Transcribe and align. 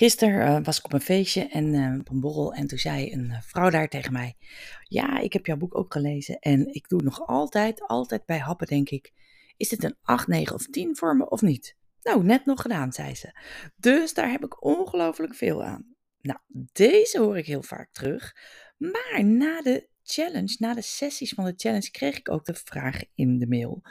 Gisteren 0.00 0.58
uh, 0.58 0.64
was 0.64 0.78
ik 0.78 0.84
op 0.84 0.92
een 0.92 1.00
feestje 1.00 1.48
en 1.48 1.74
uh, 1.74 1.98
op 1.98 2.08
een 2.08 2.20
borrel 2.20 2.54
en 2.54 2.66
toen 2.66 2.78
zei 2.78 3.12
een 3.12 3.24
uh, 3.24 3.40
vrouw 3.40 3.70
daar 3.70 3.88
tegen 3.88 4.12
mij: 4.12 4.36
Ja, 4.82 5.18
ik 5.18 5.32
heb 5.32 5.46
jouw 5.46 5.56
boek 5.56 5.76
ook 5.76 5.92
gelezen 5.92 6.38
en 6.38 6.74
ik 6.74 6.88
doe 6.88 7.02
nog 7.02 7.26
altijd, 7.26 7.80
altijd 7.86 8.24
bij 8.24 8.38
happen, 8.38 8.66
denk 8.66 8.90
ik. 8.90 9.12
Is 9.56 9.68
dit 9.68 9.84
een 9.84 9.96
8, 10.02 10.26
9 10.26 10.54
of 10.54 10.66
10 10.66 10.96
voor 10.96 11.16
me 11.16 11.28
of 11.28 11.42
niet? 11.42 11.76
Nou, 12.02 12.24
net 12.24 12.44
nog 12.44 12.62
gedaan, 12.62 12.92
zei 12.92 13.14
ze. 13.14 13.40
Dus 13.76 14.14
daar 14.14 14.30
heb 14.30 14.44
ik 14.44 14.64
ongelooflijk 14.64 15.34
veel 15.34 15.64
aan. 15.64 15.94
Nou, 16.20 16.38
deze 16.72 17.18
hoor 17.18 17.38
ik 17.38 17.46
heel 17.46 17.62
vaak 17.62 17.92
terug. 17.92 18.36
Maar 18.76 19.24
na 19.24 19.62
de 19.62 19.88
challenge, 20.02 20.56
na 20.58 20.74
de 20.74 20.82
sessies 20.82 21.32
van 21.32 21.44
de 21.44 21.54
challenge, 21.56 21.90
kreeg 21.90 22.18
ik 22.18 22.30
ook 22.30 22.44
de 22.44 22.54
vraag 22.54 23.02
in 23.14 23.38
de 23.38 23.46
mail: 23.46 23.82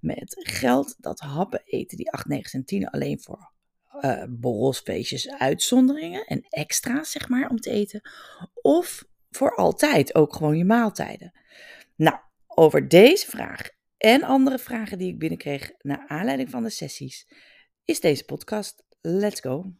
met 0.00 0.34
geld 0.38 0.96
dat 0.98 1.20
happen 1.20 1.62
eten 1.64 1.96
die 1.96 2.10
8, 2.10 2.26
9 2.26 2.58
en 2.58 2.64
10 2.64 2.88
alleen 2.88 3.20
voor 3.20 3.56
uh, 4.00 4.22
borrels, 4.28 4.80
feestjes, 4.80 5.30
uitzonderingen 5.30 6.24
en 6.24 6.46
extra's, 6.48 7.10
zeg 7.10 7.28
maar, 7.28 7.48
om 7.48 7.60
te 7.60 7.70
eten. 7.70 8.10
Of 8.62 9.04
voor 9.30 9.54
altijd 9.54 10.14
ook 10.14 10.34
gewoon 10.34 10.56
je 10.56 10.64
maaltijden. 10.64 11.32
Nou, 11.96 12.16
over 12.46 12.88
deze 12.88 13.26
vraag 13.26 13.68
en 13.96 14.22
andere 14.22 14.58
vragen 14.58 14.98
die 14.98 15.12
ik 15.12 15.18
binnenkreeg 15.18 15.72
naar 15.78 16.04
aanleiding 16.06 16.50
van 16.50 16.62
de 16.62 16.70
sessies, 16.70 17.28
is 17.84 18.00
deze 18.00 18.24
podcast. 18.24 18.84
Let's 19.00 19.40
go! 19.40 19.72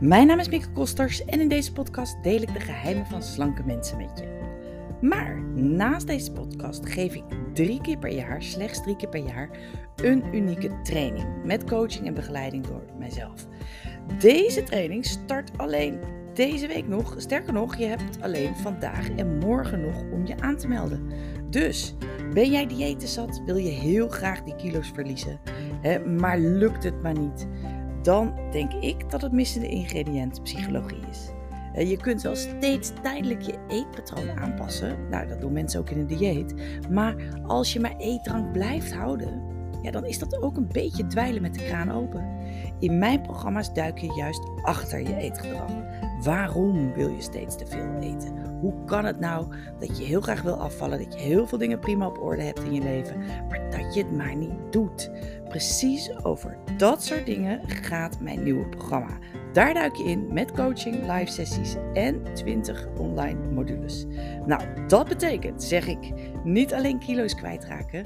Mijn 0.00 0.26
naam 0.26 0.38
is 0.38 0.48
Mieke 0.48 0.72
Kosters 0.72 1.24
en 1.24 1.40
in 1.40 1.48
deze 1.48 1.72
podcast 1.72 2.22
deel 2.22 2.42
ik 2.42 2.52
de 2.52 2.60
geheimen 2.60 3.06
van 3.06 3.22
slanke 3.22 3.64
mensen 3.64 3.96
met 3.96 4.18
je. 4.18 4.43
Maar 5.00 5.42
naast 5.54 6.06
deze 6.06 6.32
podcast 6.32 6.88
geef 6.88 7.14
ik 7.14 7.24
drie 7.52 7.80
keer 7.80 7.98
per 7.98 8.12
jaar, 8.12 8.42
slechts 8.42 8.82
drie 8.82 8.96
keer 8.96 9.08
per 9.08 9.24
jaar, 9.24 9.50
een 9.96 10.24
unieke 10.32 10.80
training 10.82 11.44
met 11.44 11.64
coaching 11.64 12.06
en 12.06 12.14
begeleiding 12.14 12.66
door 12.66 12.82
mijzelf. 12.98 13.46
Deze 14.18 14.62
training 14.62 15.04
start 15.04 15.58
alleen 15.58 15.98
deze 16.34 16.66
week 16.66 16.88
nog. 16.88 17.14
Sterker 17.16 17.52
nog, 17.52 17.76
je 17.76 17.84
hebt 17.84 18.20
alleen 18.20 18.56
vandaag 18.56 19.10
en 19.10 19.38
morgen 19.38 19.80
nog 19.80 20.02
om 20.12 20.26
je 20.26 20.40
aan 20.40 20.56
te 20.56 20.68
melden. 20.68 21.06
Dus 21.50 21.94
ben 22.32 22.50
jij 22.50 22.66
diëten 22.66 23.08
zat? 23.08 23.42
Wil 23.46 23.56
je 23.56 23.70
heel 23.70 24.08
graag 24.08 24.42
die 24.42 24.56
kilo's 24.56 24.90
verliezen, 24.94 25.40
hè, 25.80 25.98
maar 25.98 26.38
lukt 26.38 26.84
het 26.84 27.02
maar 27.02 27.18
niet? 27.18 27.46
Dan 28.02 28.34
denk 28.50 28.72
ik 28.72 29.10
dat 29.10 29.22
het 29.22 29.32
missende 29.32 29.68
ingrediënt 29.68 30.42
psychologie 30.42 31.00
is. 31.10 31.33
Eh, 31.74 31.90
je 31.90 31.96
kunt 31.96 32.22
wel 32.22 32.36
steeds 32.36 32.92
tijdelijk 33.02 33.42
je 33.42 33.58
eetpatroon 33.68 34.38
aanpassen. 34.38 35.08
Nou, 35.10 35.28
dat 35.28 35.40
doen 35.40 35.52
mensen 35.52 35.80
ook 35.80 35.90
in 35.90 35.98
een 35.98 36.06
dieet. 36.06 36.54
Maar 36.90 37.14
als 37.46 37.72
je 37.72 37.80
maar 37.80 37.96
eetdrank 37.96 38.52
blijft 38.52 38.94
houden, 38.94 39.42
ja, 39.82 39.90
dan 39.90 40.04
is 40.04 40.18
dat 40.18 40.42
ook 40.42 40.56
een 40.56 40.68
beetje 40.72 41.06
dweilen 41.06 41.42
met 41.42 41.54
de 41.54 41.64
kraan 41.64 41.90
open. 41.90 42.26
In 42.78 42.98
mijn 42.98 43.20
programma's 43.20 43.72
duik 43.72 43.98
je 43.98 44.12
juist 44.12 44.40
achter 44.62 45.00
je 45.00 45.16
eetgedrag. 45.16 45.70
Waarom 46.24 46.92
wil 46.92 47.08
je 47.08 47.22
steeds 47.22 47.56
te 47.56 47.66
veel 47.66 47.94
eten? 48.00 48.56
Hoe 48.60 48.84
kan 48.84 49.04
het 49.04 49.20
nou 49.20 49.46
dat 49.78 49.98
je 49.98 50.04
heel 50.04 50.20
graag 50.20 50.42
wil 50.42 50.54
afvallen, 50.54 50.98
dat 50.98 51.14
je 51.14 51.20
heel 51.20 51.46
veel 51.46 51.58
dingen 51.58 51.78
prima 51.78 52.06
op 52.06 52.22
orde 52.22 52.42
hebt 52.42 52.62
in 52.62 52.74
je 52.74 52.82
leven, 52.82 53.18
maar 53.48 53.70
dat 53.70 53.94
je 53.94 54.02
het 54.02 54.16
maar 54.16 54.36
niet 54.36 54.52
doet? 54.70 55.10
Precies 55.48 56.24
over 56.24 56.56
dat 56.76 57.04
soort 57.04 57.26
dingen 57.26 57.60
gaat 57.66 58.20
mijn 58.20 58.42
nieuwe 58.42 58.68
programma. 58.68 59.18
Daar 59.52 59.74
duik 59.74 59.94
je 59.94 60.04
in 60.04 60.32
met 60.32 60.52
coaching, 60.52 61.12
live 61.12 61.32
sessies 61.32 61.76
en 61.92 62.34
20 62.34 62.88
online 62.98 63.50
modules. 63.50 64.06
Nou, 64.46 64.62
dat 64.86 65.08
betekent, 65.08 65.62
zeg 65.62 65.86
ik, 65.86 66.12
niet 66.44 66.74
alleen 66.74 66.98
kilo's 66.98 67.34
kwijtraken, 67.34 68.04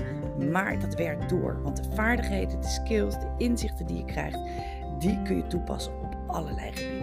maar 0.50 0.80
dat 0.80 0.94
werkt 0.94 1.28
door. 1.28 1.62
Want 1.62 1.76
de 1.76 1.94
vaardigheden, 1.94 2.60
de 2.60 2.68
skills, 2.68 3.14
de 3.14 3.34
inzichten 3.36 3.86
die 3.86 3.96
je 3.96 4.04
krijgt, 4.04 4.38
die 4.98 5.22
kun 5.22 5.36
je 5.36 5.46
toepassen 5.46 5.92
op 5.92 6.16
allerlei 6.26 6.72
gebieden. 6.72 6.97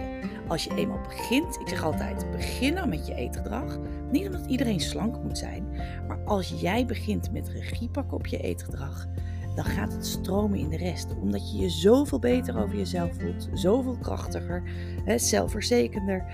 Als 0.48 0.64
je 0.64 0.74
eenmaal 0.74 1.00
begint, 1.00 1.60
ik 1.60 1.68
zeg 1.68 1.84
altijd, 1.84 2.30
begin 2.30 2.74
dan 2.74 2.88
met 2.88 3.06
je 3.06 3.14
eetgedrag. 3.14 3.78
Niet 4.10 4.26
omdat 4.26 4.46
iedereen 4.46 4.80
slank 4.80 5.22
moet 5.22 5.38
zijn, 5.38 5.66
maar 6.08 6.18
als 6.24 6.54
jij 6.60 6.86
begint 6.86 7.32
met 7.32 7.48
regie 7.48 7.88
pakken 7.88 8.16
op 8.16 8.26
je 8.26 8.38
eetgedrag, 8.38 9.06
dan 9.54 9.64
gaat 9.64 9.92
het 9.92 10.06
stromen 10.06 10.58
in 10.58 10.68
de 10.68 10.76
rest. 10.76 11.14
Omdat 11.20 11.52
je 11.52 11.58
je 11.58 11.68
zoveel 11.68 12.18
beter 12.18 12.62
over 12.62 12.76
jezelf 12.76 13.10
voelt, 13.18 13.48
zoveel 13.52 13.96
krachtiger, 14.00 14.62
hè, 15.04 15.18
zelfverzekender. 15.18 16.24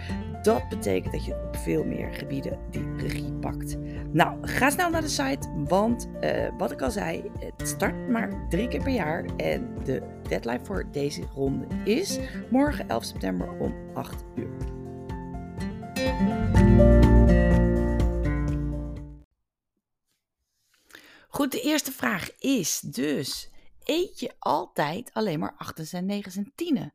Dat 0.42 0.68
betekent 0.68 1.12
dat 1.12 1.24
je 1.24 1.42
op 1.48 1.56
veel 1.56 1.84
meer 1.84 2.12
gebieden 2.12 2.58
die 2.70 2.96
regie 2.96 3.32
pakt. 3.32 3.76
Nou, 4.12 4.46
ga 4.46 4.70
snel 4.70 4.90
naar 4.90 5.00
de 5.00 5.08
site, 5.08 5.48
want 5.68 6.08
uh, 6.20 6.48
wat 6.58 6.70
ik 6.70 6.82
al 6.82 6.90
zei, 6.90 7.30
het 7.38 7.68
start 7.68 8.08
maar 8.08 8.46
drie 8.48 8.68
keer 8.68 8.82
per 8.82 8.92
jaar. 8.92 9.24
En 9.36 9.84
de 9.84 10.20
deadline 10.28 10.64
voor 10.64 10.88
deze 10.90 11.22
ronde 11.34 11.66
is 11.84 12.18
morgen 12.50 12.88
11 12.88 13.04
september 13.04 13.58
om 13.58 13.74
8 13.94 14.24
uur. 14.34 14.50
Goed, 21.28 21.52
de 21.52 21.60
eerste 21.60 21.92
vraag 21.92 22.38
is 22.38 22.80
dus: 22.80 23.50
eet 23.84 24.20
je 24.20 24.32
altijd 24.38 25.10
alleen 25.12 25.38
maar 25.38 25.54
8 25.56 25.92
en 25.92 26.06
9 26.06 26.32
en 26.44 26.52
10? 26.54 26.92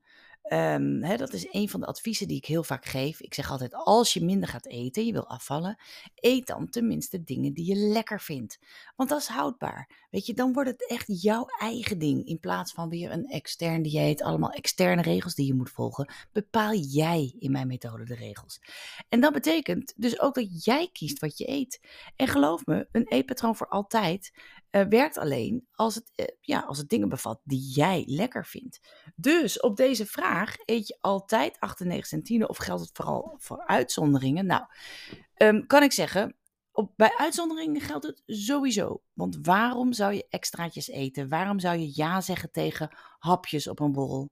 Hè, 0.49 1.17
dat 1.17 1.33
is 1.33 1.47
een 1.51 1.69
van 1.69 1.79
de 1.79 1.85
adviezen 1.85 2.27
die 2.27 2.37
ik 2.37 2.45
heel 2.45 2.63
vaak 2.63 2.85
geef. 2.85 3.21
Ik 3.21 3.33
zeg 3.33 3.51
altijd: 3.51 3.73
als 3.73 4.13
je 4.13 4.23
minder 4.23 4.49
gaat 4.49 4.65
eten, 4.65 5.05
je 5.05 5.11
wil 5.11 5.27
afvallen, 5.27 5.77
eet 6.15 6.47
dan 6.47 6.69
tenminste 6.69 7.23
dingen 7.23 7.53
die 7.53 7.65
je 7.65 7.75
lekker 7.75 8.21
vindt. 8.21 8.59
Want 8.95 9.09
dat 9.09 9.19
is 9.19 9.27
houdbaar. 9.27 10.05
Weet 10.09 10.25
je, 10.25 10.33
dan 10.33 10.53
wordt 10.53 10.69
het 10.69 10.89
echt 10.89 11.21
jouw 11.21 11.45
eigen 11.59 11.99
ding. 11.99 12.25
In 12.25 12.39
plaats 12.39 12.73
van 12.73 12.89
weer 12.89 13.11
een 13.11 13.25
extern 13.25 13.81
dieet, 13.81 14.21
allemaal 14.21 14.51
externe 14.51 15.01
regels 15.01 15.35
die 15.35 15.45
je 15.47 15.53
moet 15.53 15.69
volgen, 15.69 16.13
bepaal 16.31 16.73
jij 16.73 17.35
in 17.39 17.51
mijn 17.51 17.67
methode 17.67 18.05
de 18.05 18.15
regels. 18.15 18.61
En 19.09 19.19
dat 19.19 19.33
betekent 19.33 19.93
dus 19.95 20.19
ook 20.19 20.35
dat 20.35 20.63
jij 20.63 20.89
kiest 20.91 21.19
wat 21.19 21.37
je 21.37 21.49
eet. 21.49 21.79
En 22.15 22.27
geloof 22.27 22.65
me, 22.65 22.87
een 22.91 23.07
eetpatroon 23.07 23.55
voor 23.55 23.67
altijd 23.67 24.31
uh, 24.77 24.89
werkt 24.89 25.17
alleen 25.17 25.67
als 25.71 25.95
het, 25.95 26.11
uh, 26.15 26.25
ja, 26.41 26.59
als 26.59 26.77
het 26.77 26.89
dingen 26.89 27.09
bevat 27.09 27.41
die 27.43 27.71
jij 27.73 28.03
lekker 28.07 28.45
vindt. 28.45 28.79
Dus 29.15 29.59
op 29.59 29.75
deze 29.75 30.05
vraag, 30.05 30.55
eet 30.65 30.88
je 30.88 30.97
altijd 31.01 31.59
98 31.59 32.07
centine 32.07 32.47
of 32.47 32.57
geldt 32.57 32.81
het 32.81 32.91
vooral 32.93 33.35
voor 33.38 33.65
uitzonderingen? 33.65 34.45
Nou, 34.45 34.63
um, 35.38 35.67
kan 35.67 35.83
ik 35.83 35.91
zeggen, 35.91 36.35
op, 36.71 36.93
bij 36.95 37.13
uitzonderingen 37.17 37.81
geldt 37.81 38.05
het 38.05 38.23
sowieso. 38.25 39.01
Want 39.13 39.38
waarom 39.41 39.93
zou 39.93 40.13
je 40.13 40.27
extraatjes 40.29 40.88
eten? 40.88 41.29
Waarom 41.29 41.59
zou 41.59 41.77
je 41.77 41.91
ja 41.94 42.21
zeggen 42.21 42.51
tegen 42.51 42.97
hapjes 43.19 43.67
op 43.67 43.79
een 43.79 43.91
borrel 43.91 44.29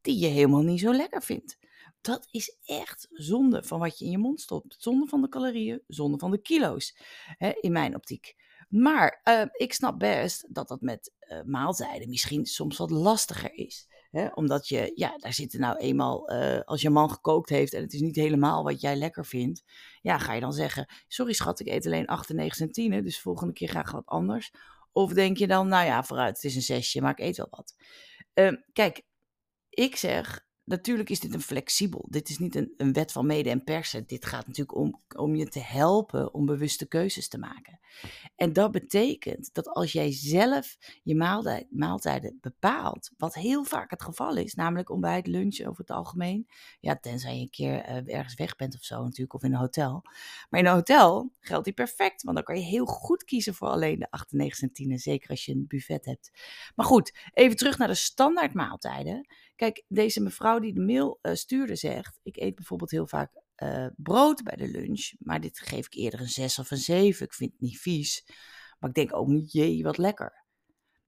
die 0.00 0.18
je 0.18 0.26
helemaal 0.26 0.62
niet 0.62 0.80
zo 0.80 0.92
lekker 0.92 1.22
vindt? 1.22 1.58
Dat 2.00 2.28
is 2.30 2.56
echt 2.64 3.08
zonde 3.10 3.62
van 3.62 3.78
wat 3.78 3.98
je 3.98 4.04
in 4.04 4.10
je 4.10 4.18
mond 4.18 4.40
stopt. 4.40 4.76
Zonde 4.78 5.06
van 5.06 5.20
de 5.20 5.28
calorieën, 5.28 5.82
zonde 5.86 6.18
van 6.18 6.30
de 6.30 6.42
kilo's, 6.42 6.98
hè, 7.38 7.50
in 7.60 7.72
mijn 7.72 7.94
optiek. 7.94 8.34
Maar 8.68 9.20
uh, 9.24 9.42
ik 9.52 9.72
snap 9.72 9.98
best 9.98 10.46
dat 10.48 10.68
dat 10.68 10.80
met 10.80 11.12
uh, 11.20 11.42
maaltijden 11.42 12.08
misschien 12.08 12.46
soms 12.46 12.76
wat 12.76 12.90
lastiger 12.90 13.54
is. 13.54 13.88
Hè? 14.10 14.26
Omdat 14.26 14.68
je, 14.68 14.92
ja, 14.94 15.16
daar 15.16 15.32
zitten 15.32 15.60
nou 15.60 15.76
eenmaal, 15.76 16.32
uh, 16.32 16.60
als 16.60 16.82
je 16.82 16.90
man 16.90 17.10
gekookt 17.10 17.48
heeft 17.48 17.72
en 17.72 17.82
het 17.82 17.92
is 17.92 18.00
niet 18.00 18.16
helemaal 18.16 18.64
wat 18.64 18.80
jij 18.80 18.96
lekker 18.96 19.26
vindt. 19.26 19.62
Ja, 20.00 20.18
ga 20.18 20.32
je 20.32 20.40
dan 20.40 20.52
zeggen, 20.52 20.88
sorry 21.08 21.32
schat, 21.32 21.60
ik 21.60 21.66
eet 21.66 21.86
alleen 21.86 22.06
8 22.06 22.30
en 22.30 22.36
9 22.36 22.56
centine, 22.56 23.02
dus 23.02 23.20
volgende 23.20 23.52
keer 23.52 23.68
graag 23.68 23.92
wat 23.92 24.06
anders. 24.06 24.52
Of 24.92 25.12
denk 25.12 25.36
je 25.36 25.46
dan, 25.46 25.68
nou 25.68 25.86
ja, 25.86 26.04
vooruit, 26.04 26.34
het 26.34 26.44
is 26.44 26.54
een 26.54 26.62
zesje, 26.62 27.00
maar 27.00 27.10
ik 27.10 27.18
eet 27.18 27.36
wel 27.36 27.48
wat. 27.50 27.74
Ehm, 28.34 28.56
kijk, 28.72 29.02
ik 29.70 29.96
zeg, 29.96 30.45
natuurlijk 30.66 31.10
is 31.10 31.20
dit 31.20 31.34
een 31.34 31.40
flexibel. 31.40 32.06
Dit 32.08 32.28
is 32.28 32.38
niet 32.38 32.54
een, 32.54 32.74
een 32.76 32.92
wet 32.92 33.12
van 33.12 33.26
mede 33.26 33.50
en 33.50 33.64
persen. 33.64 34.06
Dit 34.06 34.26
gaat 34.26 34.46
natuurlijk 34.46 34.78
om, 34.78 35.02
om 35.16 35.36
je 35.36 35.48
te 35.48 35.60
helpen 35.60 36.34
om 36.34 36.46
bewuste 36.46 36.86
keuzes 36.86 37.28
te 37.28 37.38
maken. 37.38 37.80
En 38.36 38.52
dat 38.52 38.70
betekent 38.70 39.54
dat 39.54 39.68
als 39.68 39.92
jij 39.92 40.12
zelf 40.12 40.76
je 41.02 41.14
maaltijd, 41.14 41.66
maaltijden 41.70 42.38
bepaalt, 42.40 43.10
wat 43.16 43.34
heel 43.34 43.64
vaak 43.64 43.90
het 43.90 44.02
geval 44.02 44.36
is, 44.36 44.54
namelijk 44.54 44.90
ontbijt, 44.90 45.26
lunch 45.26 45.60
over 45.60 45.80
het 45.80 45.90
algemeen. 45.90 46.46
Ja, 46.80 46.96
tenzij 46.96 47.34
je 47.34 47.40
een 47.40 47.50
keer 47.50 47.88
uh, 47.88 48.14
ergens 48.14 48.34
weg 48.34 48.56
bent 48.56 48.74
of 48.74 48.84
zo 48.84 49.02
natuurlijk, 49.02 49.34
of 49.34 49.42
in 49.42 49.52
een 49.52 49.58
hotel. 49.58 50.02
Maar 50.48 50.60
in 50.60 50.66
een 50.66 50.72
hotel 50.72 51.32
geldt 51.40 51.64
die 51.64 51.74
perfect, 51.74 52.22
want 52.22 52.36
dan 52.36 52.44
kan 52.44 52.56
je 52.56 52.64
heel 52.64 52.86
goed 52.86 53.24
kiezen 53.24 53.54
voor 53.54 53.68
alleen 53.68 53.98
de 53.98 54.10
98 54.10 54.58
centine, 54.58 54.98
zeker 54.98 55.30
als 55.30 55.44
je 55.44 55.52
een 55.52 55.66
buffet 55.68 56.04
hebt. 56.04 56.30
Maar 56.74 56.86
goed, 56.86 57.14
even 57.32 57.56
terug 57.56 57.78
naar 57.78 57.88
de 57.88 57.94
standaard 57.94 58.54
maaltijden. 58.54 59.26
Kijk, 59.56 59.84
deze 59.88 60.20
mevrouw 60.20 60.58
die 60.58 60.74
de 60.74 60.80
mail 60.80 61.18
uh, 61.22 61.34
stuurde 61.34 61.76
zegt, 61.76 62.18
ik 62.22 62.36
eet 62.36 62.54
bijvoorbeeld 62.54 62.90
heel 62.90 63.06
vaak 63.06 63.30
uh, 63.62 63.86
brood 63.96 64.42
bij 64.42 64.56
de 64.56 64.68
lunch, 64.68 65.12
maar 65.18 65.40
dit 65.40 65.58
geef 65.58 65.86
ik 65.86 65.94
eerder 65.94 66.20
een 66.20 66.28
6 66.28 66.58
of 66.58 66.70
een 66.70 66.76
7. 66.76 67.26
Ik 67.26 67.32
vind 67.32 67.52
het 67.52 67.60
niet 67.60 67.78
vies, 67.78 68.24
maar 68.78 68.88
ik 68.88 68.96
denk 68.96 69.14
ook 69.14 69.28
niet, 69.28 69.52
jee, 69.52 69.82
wat 69.82 69.98
lekker. 69.98 70.44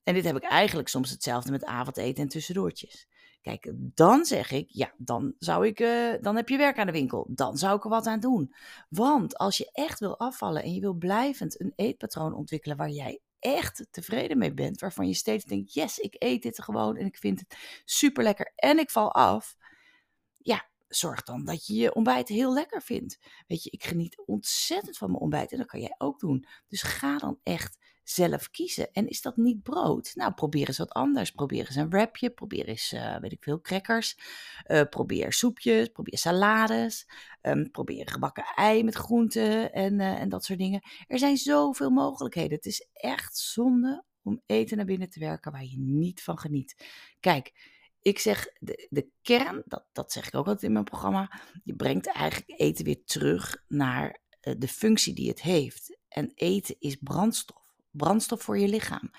En 0.03 0.15
dit 0.15 0.25
heb 0.25 0.37
ik 0.37 0.43
eigenlijk 0.43 0.89
soms 0.89 1.11
hetzelfde 1.11 1.51
met 1.51 1.65
avondeten 1.65 2.23
en 2.23 2.29
tussendoortjes. 2.29 3.09
Kijk, 3.41 3.73
dan 3.77 4.25
zeg 4.25 4.51
ik, 4.51 4.69
ja, 4.69 4.95
dan 4.97 5.35
zou 5.39 5.67
ik, 5.67 5.81
uh, 5.81 6.15
dan 6.21 6.37
heb 6.37 6.49
je 6.49 6.57
werk 6.57 6.79
aan 6.79 6.87
de 6.87 6.93
winkel. 6.93 7.29
Dan 7.31 7.57
zou 7.57 7.77
ik 7.77 7.85
er 7.85 7.91
wat 7.91 8.07
aan 8.07 8.21
doen. 8.21 8.55
Want 8.89 9.37
als 9.37 9.57
je 9.57 9.71
echt 9.73 10.01
wil 10.01 10.19
afvallen 10.19 10.63
en 10.63 10.75
je 10.75 10.81
wil 10.81 10.95
blijvend 10.95 11.61
een 11.61 11.73
eetpatroon 11.77 12.35
ontwikkelen 12.35 12.77
waar 12.77 12.91
jij 12.91 13.21
echt 13.41 13.87
tevreden 13.91 14.39
mee 14.39 14.55
bent, 14.55 14.81
waarvan 14.81 15.07
je 15.07 15.15
steeds 15.15 15.45
denkt: 15.45 15.75
yes, 15.75 15.99
ik 15.99 16.15
eet 16.19 16.43
dit 16.43 16.63
gewoon 16.63 16.97
en 16.97 17.07
ik 17.07 17.17
vind 17.17 17.41
het 17.41 17.59
super 17.85 18.23
lekker 18.23 18.53
en 18.55 18.79
ik 18.79 18.91
val 18.91 19.13
af. 19.13 19.57
Ja, 20.37 20.69
zorg 20.89 21.23
dan 21.23 21.45
dat 21.45 21.67
je 21.67 21.75
je 21.75 21.95
ontbijt 21.95 22.29
heel 22.29 22.53
lekker 22.53 22.83
vindt. 22.83 23.19
Weet 23.47 23.63
je, 23.63 23.71
ik 23.71 23.85
geniet 23.85 24.23
ontzettend 24.27 24.97
van 24.97 25.11
mijn 25.11 25.23
ontbijt 25.23 25.53
en 25.53 25.59
dat 25.59 25.67
kan 25.67 25.81
jij 25.81 25.95
ook 25.99 26.21
doen. 26.21 26.47
Dus 26.69 26.83
ga 26.83 27.19
dan 27.19 27.39
echt 27.43 27.79
zelf 28.11 28.51
kiezen. 28.51 28.93
En 28.93 29.09
is 29.09 29.21
dat 29.21 29.37
niet 29.37 29.63
brood? 29.63 30.13
Nou, 30.15 30.33
probeer 30.33 30.69
eens 30.69 30.79
wat 30.79 30.93
anders. 30.93 31.31
Probeer 31.31 31.67
eens 31.67 31.77
een 31.77 31.89
wrapje, 31.89 32.31
probeer 32.31 32.69
eens, 32.69 32.93
uh, 32.93 33.19
weet 33.19 33.33
ik 33.33 33.43
veel, 33.43 33.61
crackers. 33.61 34.17
Uh, 34.67 34.83
probeer 34.83 35.33
soepjes, 35.33 35.89
probeer 35.89 36.19
salades. 36.19 37.09
Um, 37.43 37.71
probeer 37.71 38.09
gebakken 38.09 38.45
ei 38.55 38.85
met 38.85 38.95
groenten 38.95 39.73
en, 39.73 40.01
uh, 40.01 40.21
en 40.21 40.29
dat 40.29 40.45
soort 40.45 40.59
dingen. 40.59 40.83
Er 41.07 41.19
zijn 41.19 41.37
zoveel 41.37 41.91
mogelijkheden. 41.91 42.57
Het 42.57 42.67
is 42.67 42.89
echt 42.93 43.37
zonde 43.37 44.05
om 44.23 44.43
eten 44.47 44.77
naar 44.77 44.87
binnen 44.87 45.11
te 45.11 45.21
werken 45.21 45.53
waar 45.53 45.65
je 45.65 45.79
niet 45.79 46.23
van 46.23 46.39
geniet. 46.39 46.85
Kijk, 47.21 47.53
ik 48.03 48.19
zeg 48.19 48.49
de, 48.59 48.87
de 48.91 49.09
kern, 49.23 49.63
dat, 49.67 49.85
dat 49.93 50.13
zeg 50.13 50.27
ik 50.27 50.35
ook 50.35 50.47
altijd 50.47 50.63
in 50.63 50.73
mijn 50.73 50.85
programma. 50.85 51.41
Je 51.65 51.75
brengt 51.75 52.07
eigenlijk 52.07 52.61
eten 52.61 52.85
weer 52.85 53.05
terug 53.05 53.65
naar 53.67 54.21
de 54.41 54.69
functie 54.69 55.15
die 55.15 55.29
het 55.29 55.43
heeft. 55.43 55.99
En 56.09 56.33
eten 56.35 56.77
is 56.79 56.97
brandstof 56.97 57.68
brandstof 57.91 58.43
voor 58.43 58.59
je 58.59 58.69
lichaam. 58.69 59.11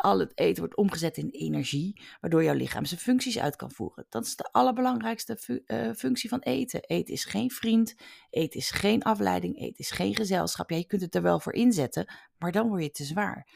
al 0.00 0.18
het 0.18 0.38
eten 0.38 0.62
wordt 0.62 0.76
omgezet 0.76 1.16
in 1.16 1.28
energie, 1.28 2.00
waardoor 2.20 2.44
jouw 2.44 2.54
lichaam 2.54 2.84
zijn 2.84 3.00
functies 3.00 3.38
uit 3.38 3.56
kan 3.56 3.70
voeren. 3.70 4.06
Dat 4.08 4.26
is 4.26 4.36
de 4.36 4.52
allerbelangrijkste 4.52 5.62
uh, 5.66 5.92
functie 5.92 6.28
van 6.28 6.38
eten. 6.38 6.80
Eten 6.80 7.14
is 7.14 7.24
geen 7.24 7.50
vriend, 7.50 7.94
eten 8.30 8.60
is 8.60 8.70
geen 8.70 9.02
afleiding, 9.02 9.58
eten 9.58 9.78
is 9.78 9.90
geen 9.90 10.14
gezelschap. 10.14 10.70
Ja, 10.70 10.76
je 10.76 10.86
kunt 10.86 11.02
het 11.02 11.14
er 11.14 11.22
wel 11.22 11.40
voor 11.40 11.52
inzetten, 11.52 12.14
maar 12.38 12.52
dan 12.52 12.68
word 12.68 12.82
je 12.82 12.90
te 12.90 13.04
zwaar. 13.04 13.48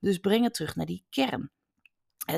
Dus 0.00 0.18
breng 0.18 0.44
het 0.44 0.54
terug 0.54 0.76
naar 0.76 0.86
die 0.86 1.04
kern. 1.10 1.50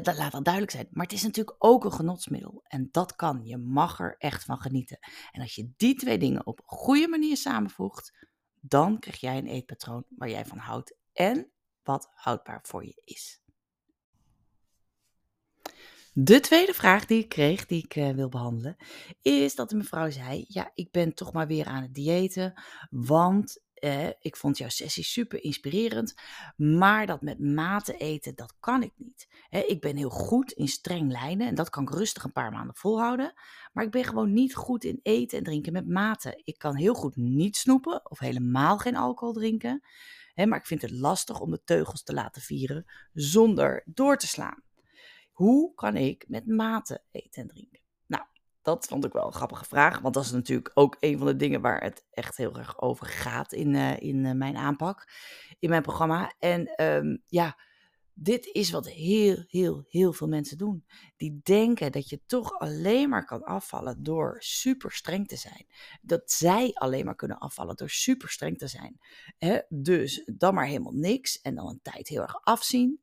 Dat 0.03 0.17
laat 0.17 0.33
dat 0.33 0.45
duidelijk 0.45 0.73
zijn. 0.73 0.89
Maar 0.91 1.05
het 1.05 1.15
is 1.15 1.23
natuurlijk 1.23 1.57
ook 1.59 1.85
een 1.85 1.93
genotsmiddel. 1.93 2.61
En 2.65 2.89
dat 2.91 3.17
kan. 3.17 3.41
Je 3.45 3.57
mag 3.57 4.01
er 4.01 4.15
echt 4.19 4.45
van 4.45 4.59
genieten. 4.59 4.99
En 5.31 5.41
als 5.41 5.55
je 5.55 5.73
die 5.77 5.95
twee 5.95 6.19
dingen 6.19 6.47
op 6.47 6.59
een 6.59 6.79
goede 6.79 7.09
manier 7.09 7.37
samenvoegt, 7.37 8.27
dan 8.61 8.99
krijg 8.99 9.21
jij 9.21 9.39
een 9.39 9.47
eetpatroon 9.47 10.05
waar 10.09 10.31
jij 10.31 10.45
van 10.47 10.59
houdt. 10.59 10.97
En 11.13 11.51
wat 11.91 12.11
houdbaar 12.15 12.61
voor 12.63 12.85
je 12.85 13.03
is. 13.05 13.41
De 16.13 16.41
tweede 16.41 16.75
vraag 16.75 17.07
die 17.07 17.23
ik 17.23 17.29
kreeg, 17.29 17.67
die 17.67 17.85
ik 17.85 17.97
uh, 17.97 18.11
wil 18.11 18.29
behandelen, 18.29 18.77
is 19.23 19.55
dat 19.55 19.71
de 19.71 19.77
mevrouw 19.77 20.11
zei: 20.11 20.45
Ja, 20.49 20.71
ik 20.75 20.91
ben 20.91 21.15
toch 21.15 21.33
maar 21.33 21.47
weer 21.47 21.67
aan 21.67 21.83
het 21.83 21.95
diëten, 21.95 22.63
want 22.91 23.63
eh, 23.75 24.09
ik 24.21 24.37
vond 24.37 24.59
jouw 24.59 24.69
sessie 24.69 25.05
super 25.05 25.45
inspirerend, 25.45 26.15
maar 26.57 27.07
dat 27.07 27.23
met 27.23 27.41
mate 27.41 27.97
eten, 27.97 28.35
dat 28.35 28.55
kan 28.61 28.83
ik 28.83 28.93
niet. 28.97 29.29
ik 29.51 29.81
ben 29.81 29.97
heel 29.97 30.11
goed 30.11 30.53
in 30.53 30.69
streng 30.69 31.11
lijnen 31.11 31.47
en 31.47 31.55
dat 31.55 31.71
kan 31.71 31.83
ik 31.83 31.91
rustig 31.91 32.25
een 32.25 32.33
paar 32.33 32.53
maanden 32.53 32.77
volhouden, 32.77 33.33
maar 33.73 33.85
ik 33.85 33.91
ben 33.91 34.05
gewoon 34.05 34.33
niet 34.33 34.55
goed 34.55 34.85
in 34.85 35.01
eten 35.03 35.39
en 35.39 35.45
drinken 35.45 35.73
met 35.73 35.89
mate. 35.89 36.41
Ik 36.45 36.59
kan 36.59 36.77
heel 36.77 36.95
goed 36.95 37.17
niet 37.17 37.57
snoepen 37.57 38.11
of 38.11 38.19
helemaal 38.19 38.79
geen 38.79 38.97
alcohol 38.97 39.35
drinken 39.35 39.83
maar 40.35 40.59
ik 40.59 40.67
vind 40.67 40.83
het 40.83 40.91
lastig 40.91 41.41
om 41.41 41.51
de 41.51 41.65
teugels 41.65 42.03
te 42.03 42.15
laten 42.15 42.43
vieren 42.43 42.87
zonder 43.13 43.83
door 43.87 44.17
te 44.17 44.27
slaan. 44.27 44.63
Hoe 45.33 45.75
kan 45.75 45.97
ik 45.97 46.25
met 46.29 46.47
mate 46.47 47.03
eten 47.11 47.43
en 47.43 47.49
drinken? 47.49 47.81
Nou, 48.07 48.25
dat 48.63 48.87
vond 48.87 49.05
ik 49.05 49.13
wel 49.13 49.27
een 49.27 49.33
grappige 49.33 49.65
vraag, 49.65 49.99
want 49.99 50.15
dat 50.15 50.25
is 50.25 50.31
natuurlijk 50.31 50.71
ook 50.75 50.97
een 51.01 51.19
van 51.19 51.27
de 51.27 51.37
dingen 51.37 51.61
waar 51.61 51.83
het 51.83 52.05
echt 52.11 52.37
heel 52.37 52.57
erg 52.57 52.81
over 52.81 53.07
gaat 53.07 53.53
in, 53.53 53.75
uh, 53.75 54.01
in 54.01 54.25
uh, 54.25 54.33
mijn 54.33 54.57
aanpak, 54.57 55.09
in 55.59 55.69
mijn 55.69 55.83
programma. 55.83 56.35
En 56.39 56.85
um, 56.85 57.23
ja, 57.27 57.57
dit 58.23 58.47
is 58.47 58.71
wat 58.71 58.89
heel, 58.89 59.45
heel, 59.47 59.85
heel 59.89 60.13
veel 60.13 60.29
mensen 60.29 60.59
doen. 60.59 60.85
Die 61.17 61.41
denken 61.43 61.93
dat 61.93 62.09
je 62.09 62.21
toch 62.27 62.59
alleen 62.59 63.09
maar 63.09 63.25
kan 63.25 63.43
afvallen 63.43 64.03
door 64.03 64.37
super 64.39 64.93
streng 64.93 65.29
te 65.29 65.37
zijn. 65.37 65.67
Dat 66.03 66.31
zij 66.31 66.71
alleen 66.73 67.05
maar 67.05 67.15
kunnen 67.15 67.39
afvallen 67.39 67.77
door 67.77 67.91
super 67.91 68.29
streng 68.29 68.59
te 68.59 68.69
zijn. 68.69 69.01
Dus 69.69 70.23
dan 70.35 70.55
maar 70.55 70.67
helemaal 70.67 70.93
niks 70.93 71.41
en 71.41 71.55
dan 71.55 71.69
een 71.69 71.81
tijd 71.83 72.09
heel 72.09 72.23
erg 72.23 72.43
afzien. 72.43 73.01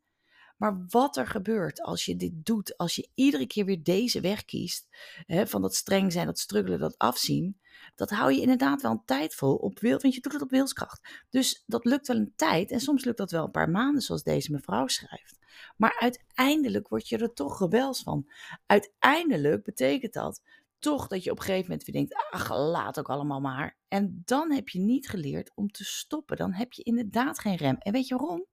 Maar 0.58 0.86
wat 0.88 1.18
er 1.18 1.28
gebeurt 1.28 1.82
als 1.82 2.06
je 2.06 2.16
dit 2.16 2.46
doet, 2.46 2.78
als 2.78 2.96
je 2.96 3.10
iedere 3.14 3.48
keer 3.48 3.66
weer 3.66 3.84
deze 3.84 4.22
weg 4.22 4.46
kiest, 4.46 4.88
van 5.28 5.62
dat 5.62 5.76
streng 5.76 6.12
zijn, 6.12 6.26
dat 6.26 6.40
struggelen, 6.40 6.80
dat 6.80 6.98
afzien, 6.98 7.60
dat 7.98 8.10
hou 8.10 8.34
je 8.34 8.42
inderdaad 8.42 8.82
wel 8.82 8.92
een 8.92 9.06
tijd 9.06 9.36
vol 9.36 9.56
op 9.56 9.80
wil, 9.80 10.00
want 10.00 10.14
je 10.14 10.22
doet 10.22 10.34
het 10.34 10.42
op 10.42 10.50
wilskracht. 10.50 11.26
Dus 11.30 11.64
dat 11.66 11.86
lukt 11.86 12.08
wel 12.08 12.18
een 12.18 12.34
tijd 12.36 12.72
en 12.72 12.80
soms 12.80 13.06
lukt 13.06 13.18
dat 13.18 13.32
wel 13.32 13.44
een 13.44 13.52
paar 13.52 13.70
maanden, 13.70 14.02
zoals 14.02 14.24
deze 14.24 14.52
mevrouw 14.52 14.88
schrijft. 14.88 15.38
Maar 15.78 15.96
uiteindelijk 16.00 16.88
word 16.88 17.08
je 17.08 17.18
er 17.18 17.34
toch 17.34 17.60
rebels 17.60 18.04
van. 18.04 18.32
Uiteindelijk 18.66 19.64
betekent 19.64 20.14
dat 20.14 20.42
toch 20.80 21.08
dat 21.08 21.24
je 21.24 21.32
op 21.32 21.38
een 21.38 21.44
gegeven 21.44 21.70
moment 21.70 21.86
weer 21.86 21.96
denkt, 21.96 22.32
ach, 22.32 22.50
laat 22.50 23.00
ook 23.00 23.10
allemaal 23.10 23.40
maar. 23.40 23.78
En 23.88 24.22
dan 24.26 24.52
heb 24.52 24.70
je 24.70 24.80
niet 24.80 25.10
geleerd 25.10 25.52
om 25.56 25.72
te 25.72 25.84
stoppen. 25.84 26.38
Dan 26.38 26.54
heb 26.54 26.74
je 26.74 26.84
inderdaad 26.84 27.40
geen 27.40 27.56
rem. 27.56 27.76
En 27.80 27.92
weet 27.92 28.08
je 28.08 28.16
waarom? 28.16 28.46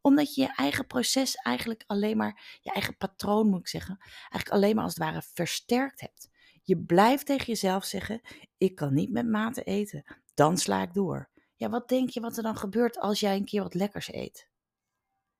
Omdat 0.00 0.34
je 0.34 0.40
je 0.40 0.54
eigen 0.54 0.86
proces 0.86 1.34
eigenlijk 1.34 1.84
alleen 1.86 2.16
maar, 2.16 2.58
je 2.60 2.72
eigen 2.72 2.96
patroon 2.96 3.48
moet 3.48 3.60
ik 3.60 3.68
zeggen, 3.68 3.96
eigenlijk 4.00 4.50
alleen 4.50 4.74
maar 4.74 4.84
als 4.84 4.94
het 4.94 5.02
ware 5.02 5.22
versterkt 5.22 6.00
hebt. 6.00 6.29
Je 6.70 6.78
blijft 6.78 7.26
tegen 7.26 7.46
jezelf 7.46 7.84
zeggen: 7.84 8.20
ik 8.58 8.74
kan 8.74 8.94
niet 8.94 9.10
met 9.10 9.28
mate 9.28 9.62
eten. 9.62 10.04
Dan 10.34 10.58
sla 10.58 10.82
ik 10.82 10.94
door. 10.94 11.30
Ja, 11.56 11.68
wat 11.68 11.88
denk 11.88 12.10
je 12.10 12.20
wat 12.20 12.36
er 12.36 12.42
dan 12.42 12.56
gebeurt 12.56 12.98
als 12.98 13.20
jij 13.20 13.36
een 13.36 13.44
keer 13.44 13.62
wat 13.62 13.74
lekkers 13.74 14.12
eet? 14.12 14.48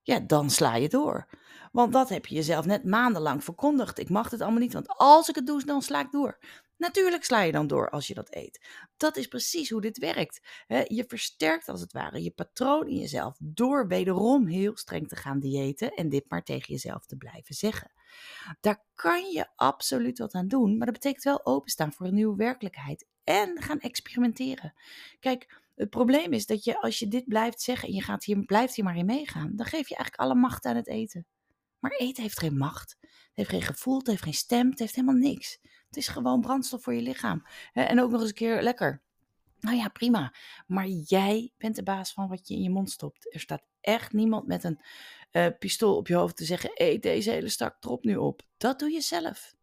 Ja, 0.02 0.20
dan 0.20 0.50
sla 0.50 0.74
je 0.74 0.88
door. 0.88 1.28
Want 1.72 1.92
dat 1.92 2.08
heb 2.08 2.26
je 2.26 2.34
jezelf 2.34 2.66
net 2.66 2.84
maandenlang 2.84 3.44
verkondigd. 3.44 3.98
Ik 3.98 4.08
mag 4.08 4.30
het 4.30 4.40
allemaal 4.40 4.60
niet, 4.60 4.72
want 4.72 4.88
als 4.88 5.28
ik 5.28 5.34
het 5.34 5.46
doe, 5.46 5.64
dan 5.64 5.82
sla 5.82 6.00
ik 6.00 6.10
door. 6.10 6.38
Natuurlijk 6.76 7.24
sla 7.24 7.40
je 7.42 7.52
dan 7.52 7.66
door 7.66 7.90
als 7.90 8.06
je 8.06 8.14
dat 8.14 8.34
eet. 8.34 8.66
Dat 8.96 9.16
is 9.16 9.26
precies 9.26 9.70
hoe 9.70 9.80
dit 9.80 9.98
werkt. 9.98 10.40
Je 10.66 11.04
versterkt 11.08 11.68
als 11.68 11.80
het 11.80 11.92
ware 11.92 12.22
je 12.22 12.30
patroon 12.30 12.88
in 12.88 12.98
jezelf 12.98 13.36
door 13.42 13.86
wederom 13.86 14.46
heel 14.46 14.76
streng 14.76 15.08
te 15.08 15.16
gaan 15.16 15.40
diëten 15.40 15.94
en 15.94 16.08
dit 16.08 16.24
maar 16.28 16.42
tegen 16.42 16.72
jezelf 16.72 17.06
te 17.06 17.16
blijven 17.16 17.54
zeggen. 17.54 17.92
Daar 18.60 18.84
kan 18.94 19.30
je 19.30 19.46
absoluut 19.56 20.18
wat 20.18 20.34
aan 20.34 20.48
doen, 20.48 20.76
maar 20.76 20.86
dat 20.86 20.94
betekent 20.94 21.24
wel 21.24 21.46
openstaan 21.46 21.92
voor 21.92 22.06
een 22.06 22.14
nieuwe 22.14 22.36
werkelijkheid 22.36 23.06
en 23.24 23.62
gaan 23.62 23.80
experimenteren. 23.80 24.74
Kijk, 25.20 25.60
het 25.76 25.90
probleem 25.90 26.32
is 26.32 26.46
dat 26.46 26.64
je 26.64 26.80
als 26.80 26.98
je 26.98 27.08
dit 27.08 27.28
blijft 27.28 27.60
zeggen 27.60 27.88
en 27.88 27.94
je 27.94 28.02
gaat 28.02 28.24
hier, 28.24 28.44
blijft 28.44 28.74
hier 28.74 28.84
maar 28.84 28.96
in 28.96 29.06
meegaan, 29.06 29.52
dan 29.56 29.66
geef 29.66 29.88
je 29.88 29.96
eigenlijk 29.96 30.16
alle 30.16 30.40
macht 30.40 30.64
aan 30.64 30.76
het 30.76 30.88
eten. 30.88 31.26
Maar 31.78 31.90
eten 31.90 32.22
heeft 32.22 32.38
geen 32.38 32.56
macht, 32.56 32.96
het 33.00 33.30
heeft 33.34 33.50
geen 33.50 33.62
gevoel, 33.62 33.98
het 33.98 34.06
heeft 34.06 34.22
geen 34.22 34.34
stem, 34.34 34.70
het 34.70 34.78
heeft 34.78 34.94
helemaal 34.94 35.20
niks. 35.20 35.58
Het 35.86 35.96
is 35.96 36.08
gewoon 36.08 36.40
brandstof 36.40 36.82
voor 36.82 36.94
je 36.94 37.02
lichaam. 37.02 37.46
En 37.72 38.00
ook 38.00 38.10
nog 38.10 38.20
eens 38.20 38.28
een 38.28 38.34
keer 38.34 38.62
lekker. 38.62 39.02
Nou 39.60 39.76
ja, 39.76 39.88
prima. 39.88 40.34
Maar 40.66 40.86
jij 40.88 41.52
bent 41.58 41.76
de 41.76 41.82
baas 41.82 42.12
van 42.12 42.28
wat 42.28 42.48
je 42.48 42.54
in 42.54 42.62
je 42.62 42.70
mond 42.70 42.90
stopt. 42.90 43.34
Er 43.34 43.40
staat 43.40 43.62
echt 43.80 44.12
niemand 44.12 44.46
met 44.46 44.64
een 44.64 44.80
uh, 45.32 45.46
pistool 45.58 45.96
op 45.96 46.06
je 46.06 46.14
hoofd 46.14 46.36
te 46.36 46.44
zeggen: 46.44 46.70
eet 46.74 47.02
deze 47.02 47.30
hele 47.30 47.48
stak 47.48 47.80
trop 47.80 48.04
nu 48.04 48.16
op. 48.16 48.42
Dat 48.56 48.78
doe 48.78 48.90
je 48.90 49.00
zelf. 49.00 49.54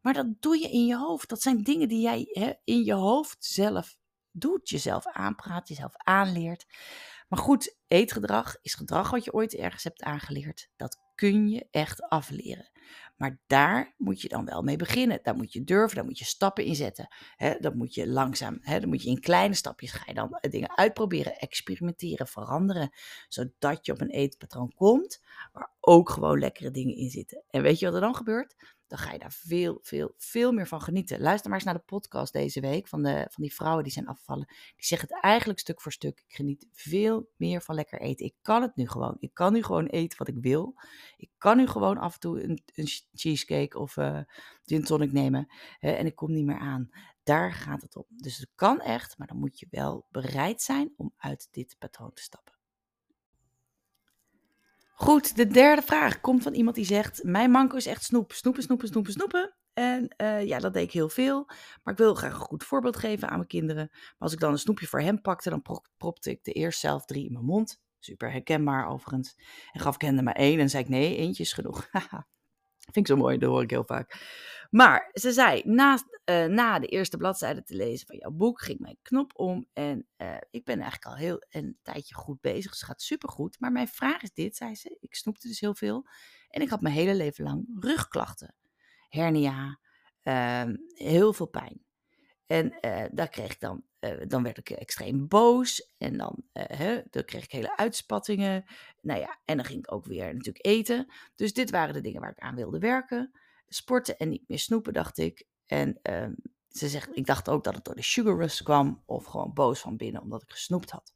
Maar 0.00 0.12
dat 0.12 0.26
doe 0.40 0.58
je 0.58 0.70
in 0.70 0.86
je 0.86 0.96
hoofd. 0.96 1.28
Dat 1.28 1.42
zijn 1.42 1.62
dingen 1.62 1.88
die 1.88 2.00
jij 2.00 2.28
hè, 2.32 2.52
in 2.64 2.84
je 2.84 2.92
hoofd 2.92 3.44
zelf 3.44 3.96
doet. 4.30 4.68
Jezelf 4.68 5.06
aanpraat, 5.06 5.68
jezelf 5.68 5.92
aanleert. 5.96 6.66
Maar 7.28 7.38
goed, 7.38 7.76
eetgedrag 7.86 8.56
is 8.62 8.74
gedrag 8.74 9.10
wat 9.10 9.24
je 9.24 9.32
ooit 9.32 9.54
ergens 9.54 9.84
hebt 9.84 10.02
aangeleerd. 10.02 10.68
Dat 10.76 10.98
kun 11.14 11.48
je 11.48 11.66
echt 11.70 12.02
afleren. 12.02 12.70
Maar 13.20 13.38
daar 13.46 13.94
moet 13.96 14.20
je 14.20 14.28
dan 14.28 14.44
wel 14.44 14.62
mee 14.62 14.76
beginnen. 14.76 15.18
Daar 15.22 15.36
moet 15.36 15.52
je 15.52 15.64
durven, 15.64 15.96
daar 15.96 16.04
moet 16.04 16.18
je 16.18 16.24
stappen 16.24 16.64
in 16.64 16.74
zetten. 16.74 17.08
He, 17.36 17.54
dat 17.58 17.74
moet 17.74 17.94
je 17.94 18.08
langzaam, 18.08 18.58
he, 18.60 18.80
dan 18.80 18.88
moet 18.88 19.02
je 19.02 19.10
in 19.10 19.20
kleine 19.20 19.54
stapjes 19.54 19.92
ga 19.92 20.02
je 20.06 20.14
dan 20.14 20.32
eh, 20.32 20.50
dingen 20.50 20.76
uitproberen, 20.76 21.38
experimenteren, 21.38 22.26
veranderen. 22.26 22.90
Zodat 23.28 23.86
je 23.86 23.92
op 23.92 24.00
een 24.00 24.10
eetpatroon 24.10 24.74
komt 24.74 25.20
waar 25.52 25.72
ook 25.80 26.10
gewoon 26.10 26.38
lekkere 26.38 26.70
dingen 26.70 26.96
in 26.96 27.10
zitten. 27.10 27.42
En 27.50 27.62
weet 27.62 27.78
je 27.78 27.86
wat 27.86 27.94
er 27.94 28.00
dan 28.00 28.16
gebeurt? 28.16 28.78
Dan 28.90 28.98
ga 28.98 29.12
je 29.12 29.18
daar 29.18 29.32
veel, 29.32 29.78
veel, 29.82 30.14
veel 30.16 30.52
meer 30.52 30.66
van 30.66 30.80
genieten. 30.80 31.20
Luister 31.20 31.50
maar 31.50 31.58
eens 31.58 31.68
naar 31.68 31.78
de 31.78 31.84
podcast 31.86 32.32
deze 32.32 32.60
week 32.60 32.88
van, 32.88 33.02
de, 33.02 33.26
van 33.30 33.42
die 33.42 33.54
vrouwen 33.54 33.84
die 33.84 33.92
zijn 33.92 34.06
afgevallen. 34.06 34.46
Die 34.46 34.84
zeggen 34.84 35.08
het 35.08 35.22
eigenlijk 35.22 35.58
stuk 35.58 35.80
voor 35.80 35.92
stuk. 35.92 36.22
Ik 36.26 36.34
geniet 36.34 36.66
veel 36.72 37.30
meer 37.36 37.62
van 37.62 37.74
lekker 37.74 38.00
eten. 38.00 38.26
Ik 38.26 38.34
kan 38.42 38.62
het 38.62 38.76
nu 38.76 38.88
gewoon. 38.88 39.16
Ik 39.20 39.34
kan 39.34 39.52
nu 39.52 39.62
gewoon 39.62 39.86
eten 39.86 40.18
wat 40.18 40.28
ik 40.28 40.36
wil. 40.40 40.74
Ik 41.16 41.30
kan 41.38 41.56
nu 41.56 41.66
gewoon 41.66 41.98
af 41.98 42.14
en 42.14 42.20
toe 42.20 42.42
een, 42.42 42.60
cheesecake 43.12 43.78
of 43.78 43.96
uh, 43.96 44.20
tonic 44.84 45.12
nemen. 45.12 45.46
en 45.80 46.06
ik 46.06 46.16
kom 46.16 46.32
niet 46.32 46.44
meer 46.44 46.58
aan. 46.58 46.90
Daar 47.22 47.52
gaat 47.52 47.82
het 47.82 47.96
om. 47.96 48.04
Dus 48.08 48.36
het 48.36 48.50
kan 48.54 48.80
echt, 48.80 49.18
maar 49.18 49.26
dan 49.26 49.38
moet 49.38 49.58
je 49.58 49.66
wel 49.70 50.06
bereid 50.10 50.62
zijn 50.62 50.92
om 50.96 51.12
uit 51.16 51.48
dit 51.50 51.76
patroon 51.78 52.12
te 52.12 52.22
stappen. 52.22 52.59
Goed, 55.00 55.36
de 55.36 55.46
derde 55.46 55.82
vraag 55.82 56.20
komt 56.20 56.42
van 56.42 56.54
iemand 56.54 56.76
die 56.76 56.84
zegt: 56.84 57.22
Mijn 57.24 57.50
manko 57.50 57.76
is 57.76 57.86
echt 57.86 58.04
snoep. 58.04 58.32
Snoepen, 58.32 58.62
snoepen, 58.62 58.88
snoepen, 58.88 59.12
snoepen. 59.12 59.56
En 59.72 60.14
uh, 60.16 60.46
ja, 60.46 60.58
dat 60.58 60.72
deed 60.72 60.82
ik 60.82 60.92
heel 60.92 61.08
veel. 61.08 61.44
Maar 61.82 61.92
ik 61.92 61.98
wil 61.98 62.14
graag 62.14 62.32
een 62.32 62.38
goed 62.38 62.64
voorbeeld 62.64 62.96
geven 62.96 63.28
aan 63.28 63.36
mijn 63.36 63.48
kinderen. 63.48 63.88
Maar 63.90 64.14
als 64.18 64.32
ik 64.32 64.40
dan 64.40 64.52
een 64.52 64.58
snoepje 64.58 64.86
voor 64.86 65.00
hem 65.00 65.20
pakte, 65.20 65.50
dan 65.50 65.62
propte 65.96 66.30
ik 66.30 66.44
de 66.44 66.52
eerst 66.52 66.80
zelf 66.80 67.04
drie 67.04 67.26
in 67.26 67.32
mijn 67.32 67.44
mond. 67.44 67.80
Super 67.98 68.30
herkenbaar 68.30 68.88
overigens. 68.88 69.36
En 69.72 69.80
gaf 69.80 69.94
ik 69.94 70.00
hen 70.00 70.16
er 70.16 70.22
maar 70.22 70.34
één 70.34 70.58
en 70.58 70.70
zei 70.70 70.82
ik 70.82 70.88
nee, 70.88 71.16
eentje 71.16 71.42
is 71.42 71.52
genoeg. 71.52 71.88
Vind 72.92 72.96
ik 72.96 73.06
zo 73.06 73.16
mooi, 73.16 73.38
dat 73.38 73.50
hoor 73.50 73.62
ik 73.62 73.70
heel 73.70 73.84
vaak. 73.84 74.18
Maar 74.70 75.10
ze 75.12 75.32
zei, 75.32 75.62
na, 75.64 75.98
uh, 76.30 76.44
na 76.44 76.78
de 76.78 76.86
eerste 76.86 77.16
bladzijde 77.16 77.62
te 77.62 77.74
lezen 77.74 78.06
van 78.06 78.16
jouw 78.16 78.30
boek, 78.30 78.62
ging 78.62 78.78
mijn 78.78 78.98
knop 79.02 79.38
om. 79.38 79.66
En 79.72 80.06
uh, 80.16 80.36
ik 80.50 80.64
ben 80.64 80.80
eigenlijk 80.80 81.04
al 81.04 81.16
heel 81.16 81.44
een 81.48 81.78
tijdje 81.82 82.14
goed 82.14 82.40
bezig. 82.40 82.70
Dus 82.70 82.80
het 82.80 82.88
gaat 82.88 83.02
supergoed. 83.02 83.60
Maar 83.60 83.72
mijn 83.72 83.88
vraag 83.88 84.22
is 84.22 84.32
dit, 84.32 84.56
zei 84.56 84.74
ze. 84.74 84.96
Ik 85.00 85.14
snoepte 85.14 85.48
dus 85.48 85.60
heel 85.60 85.74
veel. 85.74 86.06
En 86.48 86.62
ik 86.62 86.68
had 86.68 86.80
mijn 86.80 86.94
hele 86.94 87.14
leven 87.14 87.44
lang 87.44 87.66
rugklachten. 87.80 88.54
Hernia, 89.08 89.80
uh, 90.22 90.74
heel 90.94 91.32
veel 91.32 91.46
pijn. 91.46 91.84
En 92.46 92.78
uh, 92.80 93.04
daar 93.12 93.28
kreeg 93.28 93.52
ik 93.52 93.60
dan, 93.60 93.84
dan 94.26 94.42
werd 94.42 94.58
ik 94.58 94.70
extreem 94.70 95.28
boos. 95.28 95.94
En 95.98 96.16
dan, 96.16 96.42
hè, 96.52 97.00
dan 97.10 97.24
kreeg 97.24 97.44
ik 97.44 97.52
hele 97.52 97.76
uitspattingen. 97.76 98.64
Nou 99.00 99.20
ja, 99.20 99.40
en 99.44 99.56
dan 99.56 99.66
ging 99.66 99.78
ik 99.78 99.92
ook 99.92 100.04
weer 100.04 100.34
natuurlijk 100.34 100.66
eten. 100.66 101.12
Dus 101.34 101.52
dit 101.52 101.70
waren 101.70 101.94
de 101.94 102.00
dingen 102.00 102.20
waar 102.20 102.30
ik 102.30 102.38
aan 102.38 102.54
wilde 102.54 102.78
werken. 102.78 103.30
Sporten 103.68 104.16
en 104.16 104.28
niet 104.28 104.48
meer 104.48 104.58
snoepen, 104.58 104.92
dacht 104.92 105.18
ik. 105.18 105.46
En 105.70 105.98
ehm, 106.02 106.32
ze 106.68 106.88
zegt, 106.88 107.16
ik 107.16 107.26
dacht 107.26 107.48
ook 107.48 107.64
dat 107.64 107.74
het 107.74 107.84
door 107.84 107.94
de 107.94 108.02
sugar 108.02 108.36
rush 108.36 108.60
kwam. 108.60 109.02
Of 109.06 109.24
gewoon 109.24 109.52
boos 109.52 109.80
van 109.80 109.96
binnen, 109.96 110.22
omdat 110.22 110.42
ik 110.42 110.50
gesnoept 110.50 110.90
had. 110.90 111.12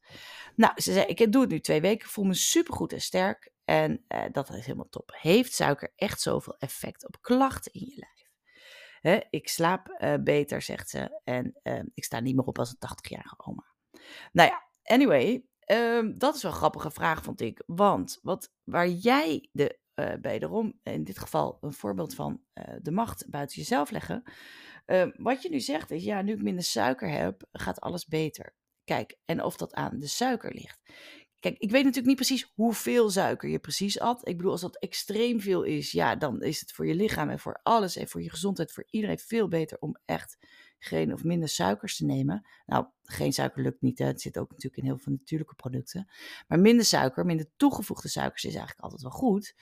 Nou, 0.56 0.72
ze 0.80 0.92
zei, 0.92 1.06
ik 1.06 1.32
doe 1.32 1.40
het 1.40 1.50
nu 1.50 1.60
twee 1.60 1.80
weken. 1.80 2.08
Voel 2.08 2.24
me 2.24 2.34
supergoed 2.34 2.92
en 2.92 3.00
sterk. 3.00 3.52
En 3.64 4.04
dat 4.32 4.50
is 4.50 4.64
helemaal 4.64 4.88
top. 4.88 5.10
Heeft 5.14 5.52
suiker 5.52 5.92
echt 5.96 6.20
zoveel 6.20 6.56
effect 6.58 7.06
op 7.06 7.16
klachten 7.20 7.72
in 7.72 7.86
je 7.86 7.96
lijf? 7.96 8.24
Ik 9.30 9.48
slaap 9.48 9.96
uh, 9.98 10.14
beter, 10.20 10.62
zegt 10.62 10.90
ze. 10.90 11.20
En 11.24 11.54
uh, 11.62 11.80
ik 11.94 12.04
sta 12.04 12.20
niet 12.20 12.36
meer 12.36 12.44
op 12.44 12.58
als 12.58 12.70
een 12.78 12.88
80-jarige 12.88 13.34
oma. 13.46 13.64
Nou 14.32 14.48
ja, 14.48 14.68
anyway, 14.82 15.44
um, 15.66 16.18
dat 16.18 16.34
is 16.34 16.42
wel 16.42 16.50
een 16.50 16.56
grappige 16.56 16.90
vraag, 16.90 17.22
vond 17.22 17.40
ik. 17.40 17.62
Want 17.66 18.18
wat, 18.22 18.52
waar 18.64 18.88
jij 18.88 19.48
de, 19.52 19.78
uh, 19.94 20.12
wederom, 20.20 20.80
in 20.82 21.04
dit 21.04 21.18
geval 21.18 21.58
een 21.60 21.72
voorbeeld 21.72 22.14
van 22.14 22.40
de 22.82 22.90
macht 22.90 23.30
buiten 23.30 23.56
jezelf 23.56 23.90
leggen. 23.90 24.22
Ehm, 24.86 25.10
wat 25.16 25.42
je 25.42 25.50
nu 25.50 25.60
zegt 25.60 25.90
is, 25.90 26.04
ja, 26.04 26.22
nu 26.22 26.32
ik 26.32 26.42
minder 26.42 26.64
suiker 26.64 27.08
heb, 27.10 27.48
gaat 27.52 27.80
alles 27.80 28.06
beter. 28.06 28.54
Kijk, 28.84 29.16
en 29.24 29.42
of 29.42 29.56
dat 29.56 29.74
aan 29.74 29.98
de 29.98 30.06
suiker 30.06 30.54
ligt. 30.54 30.80
Kijk, 31.40 31.58
ik 31.58 31.70
weet 31.70 31.80
natuurlijk 31.80 32.06
niet 32.06 32.26
precies 32.26 32.52
hoeveel 32.54 33.10
suiker 33.10 33.48
je 33.48 33.58
precies 33.58 34.00
at. 34.00 34.28
Ik 34.28 34.36
bedoel, 34.36 34.52
als 34.52 34.60
dat 34.60 34.78
extreem 34.78 35.40
veel 35.40 35.62
is, 35.62 35.92
ja, 35.92 36.16
dan 36.16 36.42
is 36.42 36.60
het 36.60 36.72
voor 36.72 36.86
je 36.86 36.94
lichaam 36.94 37.30
en 37.30 37.38
voor 37.38 37.60
alles 37.62 37.96
en 37.96 38.08
voor 38.08 38.22
je 38.22 38.30
gezondheid, 38.30 38.72
voor 38.72 38.86
iedereen 38.90 39.18
veel 39.18 39.48
beter 39.48 39.78
om 39.78 39.96
echt 40.04 40.38
geen 40.84 41.12
of 41.12 41.24
minder 41.24 41.48
suikers 41.48 41.96
te 41.96 42.04
nemen. 42.04 42.46
Nou, 42.66 42.86
geen 43.02 43.32
suiker 43.32 43.62
lukt 43.62 43.82
niet, 43.82 43.98
hè. 43.98 44.06
het 44.06 44.20
zit 44.20 44.38
ook 44.38 44.50
natuurlijk 44.50 44.76
in 44.76 44.84
heel 44.84 44.98
veel 44.98 45.12
natuurlijke 45.12 45.54
producten. 45.54 46.08
Maar 46.48 46.58
minder 46.60 46.84
suiker, 46.84 47.24
minder 47.26 47.46
toegevoegde 47.56 48.08
suikers 48.08 48.44
is 48.44 48.54
eigenlijk 48.54 48.80
altijd 48.80 49.02
wel 49.02 49.10
goed. 49.10 49.54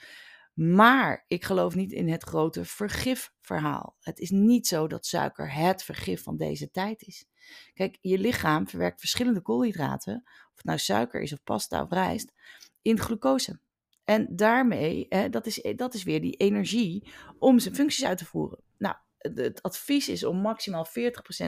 Maar 0.53 1.25
ik 1.27 1.45
geloof 1.45 1.75
niet 1.75 1.91
in 1.91 2.09
het 2.09 2.23
grote 2.23 2.65
vergifverhaal. 2.65 3.95
Het 3.99 4.19
is 4.19 4.29
niet 4.29 4.67
zo 4.67 4.87
dat 4.87 5.05
suiker 5.05 5.53
het 5.53 5.83
vergif 5.83 6.23
van 6.23 6.37
deze 6.37 6.71
tijd 6.71 7.01
is. 7.01 7.25
Kijk, 7.73 7.97
je 8.01 8.19
lichaam 8.19 8.67
verwerkt 8.67 8.99
verschillende 8.99 9.41
koolhydraten, 9.41 10.21
of 10.25 10.55
het 10.55 10.65
nou 10.65 10.77
suiker 10.79 11.21
is 11.21 11.33
of 11.33 11.43
pasta 11.43 11.81
of 11.81 11.89
rijst, 11.89 12.33
in 12.81 12.99
glucose. 12.99 13.59
En 14.03 14.27
daarmee, 14.35 15.05
hè, 15.09 15.29
dat, 15.29 15.45
is, 15.45 15.73
dat 15.75 15.93
is 15.93 16.03
weer 16.03 16.21
die 16.21 16.35
energie 16.35 17.07
om 17.39 17.59
zijn 17.59 17.75
functies 17.75 18.05
uit 18.05 18.17
te 18.17 18.25
voeren. 18.25 18.59
Het 19.31 19.61
advies 19.61 20.09
is 20.09 20.23
om 20.23 20.37
maximaal 20.37 20.87
40% 20.87 20.89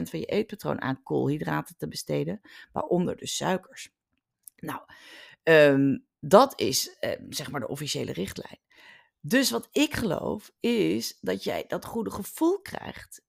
van 0.02 0.18
je 0.18 0.26
eetpatroon 0.26 0.80
aan 0.80 1.02
koolhydraten 1.02 1.76
te 1.76 1.88
besteden, 1.88 2.40
waaronder 2.72 3.16
dus 3.16 3.36
suikers. 3.36 3.94
Nou, 4.56 4.80
um, 5.42 6.06
dat 6.20 6.60
is 6.60 6.96
eh, 6.98 7.20
zeg 7.28 7.50
maar 7.50 7.60
de 7.60 7.68
officiële 7.68 8.12
richtlijn. 8.12 8.58
Dus 9.20 9.50
wat 9.50 9.68
ik 9.72 9.94
geloof 9.94 10.52
is 10.60 11.18
dat 11.20 11.44
jij 11.44 11.64
dat 11.68 11.84
goede 11.84 12.10
gevoel 12.10 12.60
krijgt. 12.60 13.24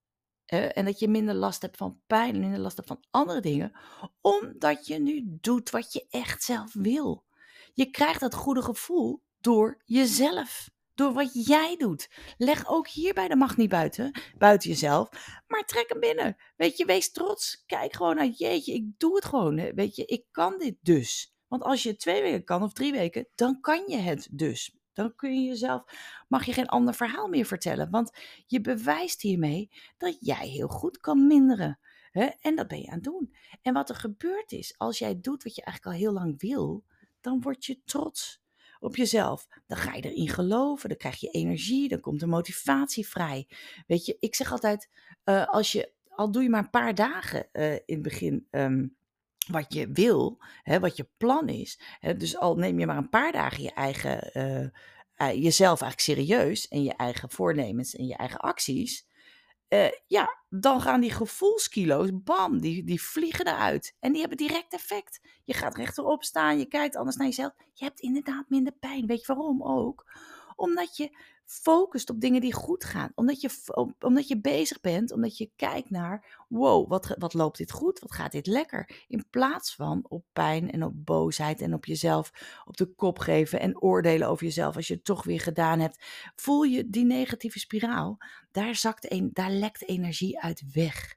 en 0.48 0.86
dat 0.86 1.00
je 1.00 1.08
minder 1.08 1.36
last 1.36 1.62
hebt 1.62 1.78
van 1.78 2.02
pijn 2.08 2.40
minder 2.40 2.60
last 2.60 2.76
hebt 2.76 2.88
van 2.88 3.04
andere 3.10 3.42
dingen. 3.42 3.72
Omdat 4.22 4.88
je 4.88 5.00
nu 5.00 5.22
doet 5.26 5.70
wat 5.70 5.94
je 5.94 6.06
echt 6.10 6.44
zelf 6.44 6.74
wil. 6.74 7.26
Je 7.74 7.90
krijgt 7.90 8.20
dat 8.20 8.34
goede 8.34 8.62
gevoel 8.62 9.24
door 9.40 9.82
jezelf. 9.86 10.70
Door 10.98 11.14
wat 11.14 11.46
jij 11.48 11.76
doet. 11.78 12.10
Leg 12.38 12.68
ook 12.68 12.88
hierbij 12.88 13.28
de 13.28 13.36
macht 13.36 13.58
niet 13.58 13.70
buiten, 13.70 14.22
buiten 14.38 14.70
jezelf. 14.70 15.10
Maar 15.48 15.66
trek 15.66 15.90
hem 15.90 16.00
binnen. 16.00 16.36
Weet 16.56 16.78
je, 16.78 16.86
wees 16.86 17.12
trots. 17.12 17.64
Kijk 17.66 17.94
gewoon 17.94 18.16
naar 18.16 18.28
jeetje, 18.28 18.74
ik 18.74 19.00
doe 19.00 19.16
het 19.16 19.26
gewoon. 19.26 19.74
Weet 19.76 19.96
je, 19.96 20.06
ik 20.06 20.26
kan 20.32 20.58
dit 20.58 20.76
dus. 20.82 21.36
Want 21.48 21.64
als 21.64 21.84
je 21.84 21.96
twee 21.96 22.22
weken 22.22 22.44
kan 22.44 22.64
of 22.64 22.74
drie 22.74 22.92
weken, 22.92 23.28
dan 23.36 23.62
kan 23.62 23.84
je 23.88 23.98
het 23.98 24.28
dus. 24.32 24.76
Dan 24.94 25.16
kun 25.16 25.42
je 25.42 25.48
jezelf, 25.48 25.84
mag 26.28 26.46
je 26.46 26.54
geen 26.54 26.68
ander 26.68 26.94
verhaal 26.94 27.28
meer 27.28 27.46
vertellen. 27.46 27.90
Want 27.90 28.12
je 28.46 28.62
bewijst 28.62 29.22
hiermee 29.22 29.70
dat 29.98 30.18
jij 30.20 30.48
heel 30.48 30.68
goed 30.68 30.98
kan 30.98 31.28
minderen. 31.28 31.80
Hè? 32.12 32.26
En 32.26 32.56
dat 32.56 32.68
ben 32.68 32.82
je 32.82 32.88
aan 32.88 32.94
het 32.94 33.04
doen. 33.04 33.36
En 33.62 33.74
wat 33.74 33.90
er 33.90 33.96
gebeurt 33.96 34.52
is, 34.52 34.78
als 34.78 35.00
jij 35.00 35.20
doet 35.22 35.44
wat 35.44 35.56
je 35.56 35.62
eigenlijk 35.62 35.96
al 35.96 36.02
heel 36.02 36.14
lang 36.14 36.40
wil, 36.40 36.84
dan 37.22 37.42
word 37.42 37.66
je 37.66 37.82
trots 37.84 38.46
op 38.80 38.96
jezelf. 38.96 39.48
Dan 39.68 39.78
ga 39.78 39.94
je 39.94 40.02
erin 40.02 40.30
geloven, 40.30 40.90
dan 40.90 40.98
krijg 40.98 41.20
je 41.20 41.30
energie, 41.30 41.88
dan 41.88 42.00
komt 42.00 42.20
de 42.20 42.28
motivatie 42.28 43.08
vrij. 43.08 43.48
Weet 43.88 44.06
je, 44.06 44.18
ik 44.20 44.36
zeg 44.36 44.52
altijd, 44.52 44.90
uh, 45.26 45.46
als 45.48 45.72
je, 45.72 45.92
al 46.10 46.32
doe 46.32 46.44
je 46.44 46.50
maar 46.50 46.64
een 46.64 46.70
paar 46.70 46.96
dagen 46.96 47.48
uh, 47.54 47.74
in 47.74 47.82
het 47.86 48.02
begin. 48.02 48.48
Um, 48.52 48.96
wat 49.48 49.74
je 49.74 49.92
wil, 49.92 50.38
hè, 50.64 50.80
wat 50.80 50.98
je 50.98 51.10
plan 51.18 51.50
is. 51.50 51.80
Hè, 52.00 52.18
dus 52.18 52.38
al 52.38 52.56
neem 52.56 52.80
je 52.80 52.86
maar 52.86 52.98
een 52.98 53.10
paar 53.10 53.32
dagen 53.32 53.64
je 53.64 53.74
eigen, 53.74 54.32
uh, 54.34 55.44
jezelf 55.44 55.82
eigenlijk 55.82 56.00
serieus 56.00 56.68
en 56.68 56.84
je 56.84 56.94
eigen 56.94 57.30
voornemens 57.30 57.96
en 57.96 58.06
je 58.06 58.16
eigen 58.16 58.40
acties. 58.40 59.08
Uh, 59.70 59.88
ja, 60.08 60.44
dan 60.50 60.82
gaan 60.82 61.02
die 61.02 61.12
gevoelskilo's, 61.12 62.10
bam, 62.14 62.60
die, 62.62 62.84
die 62.84 63.02
vliegen 63.02 63.48
eruit. 63.48 63.96
En 64.00 64.12
die 64.12 64.20
hebben 64.20 64.38
direct 64.38 64.74
effect. 64.74 65.20
Je 65.44 65.54
gaat 65.54 65.78
rechterop 65.78 66.24
staan, 66.24 66.60
je 66.60 66.66
kijkt 66.66 66.96
anders 66.96 67.16
naar 67.16 67.28
jezelf. 67.28 67.54
Je 67.74 67.86
hebt 67.86 68.00
inderdaad 68.00 68.50
minder 68.50 68.74
pijn. 68.74 69.06
Weet 69.06 69.26
je 69.26 69.34
waarom 69.34 69.64
ook? 69.64 70.06
Omdat 70.58 70.98
je 70.98 71.18
focust 71.48 72.10
op 72.10 72.22
dingen 72.22 72.42
die 72.42 72.54
goed 72.54 72.84
gaan. 72.84 73.12
Omdat 73.16 73.42
je, 73.42 73.50
omdat 74.00 74.28
je 74.28 74.42
bezig 74.42 74.80
bent, 74.80 75.12
omdat 75.12 75.38
je 75.38 75.52
kijkt 75.56 75.90
naar, 75.90 76.46
wow, 76.50 76.90
wat, 76.90 77.16
wat 77.18 77.34
loopt 77.34 77.58
dit 77.58 77.72
goed? 77.72 78.00
Wat 78.00 78.12
gaat 78.12 78.32
dit 78.32 78.48
lekker? 78.48 79.06
In 79.08 79.30
plaats 79.30 79.76
van 79.76 80.06
op 80.08 80.26
pijn 80.34 80.72
en 80.72 80.84
op 80.84 81.06
boosheid 81.06 81.62
en 81.62 81.74
op 81.74 81.86
jezelf 81.86 82.32
op 82.66 82.78
de 82.78 82.94
kop 82.96 83.20
geven 83.20 83.60
en 83.60 83.82
oordelen 83.82 84.28
over 84.28 84.46
jezelf 84.46 84.76
als 84.76 84.88
je 84.88 84.94
het 84.94 85.06
toch 85.06 85.24
weer 85.24 85.42
gedaan 85.42 85.80
hebt. 85.80 86.06
Voel 86.36 86.64
je 86.64 86.90
die 86.90 87.06
negatieve 87.06 87.60
spiraal, 87.60 88.18
daar, 88.52 88.76
zakt 88.76 89.12
een, 89.12 89.30
daar 89.34 89.52
lekt 89.52 89.88
energie 89.88 90.40
uit 90.40 90.72
weg. 90.72 91.16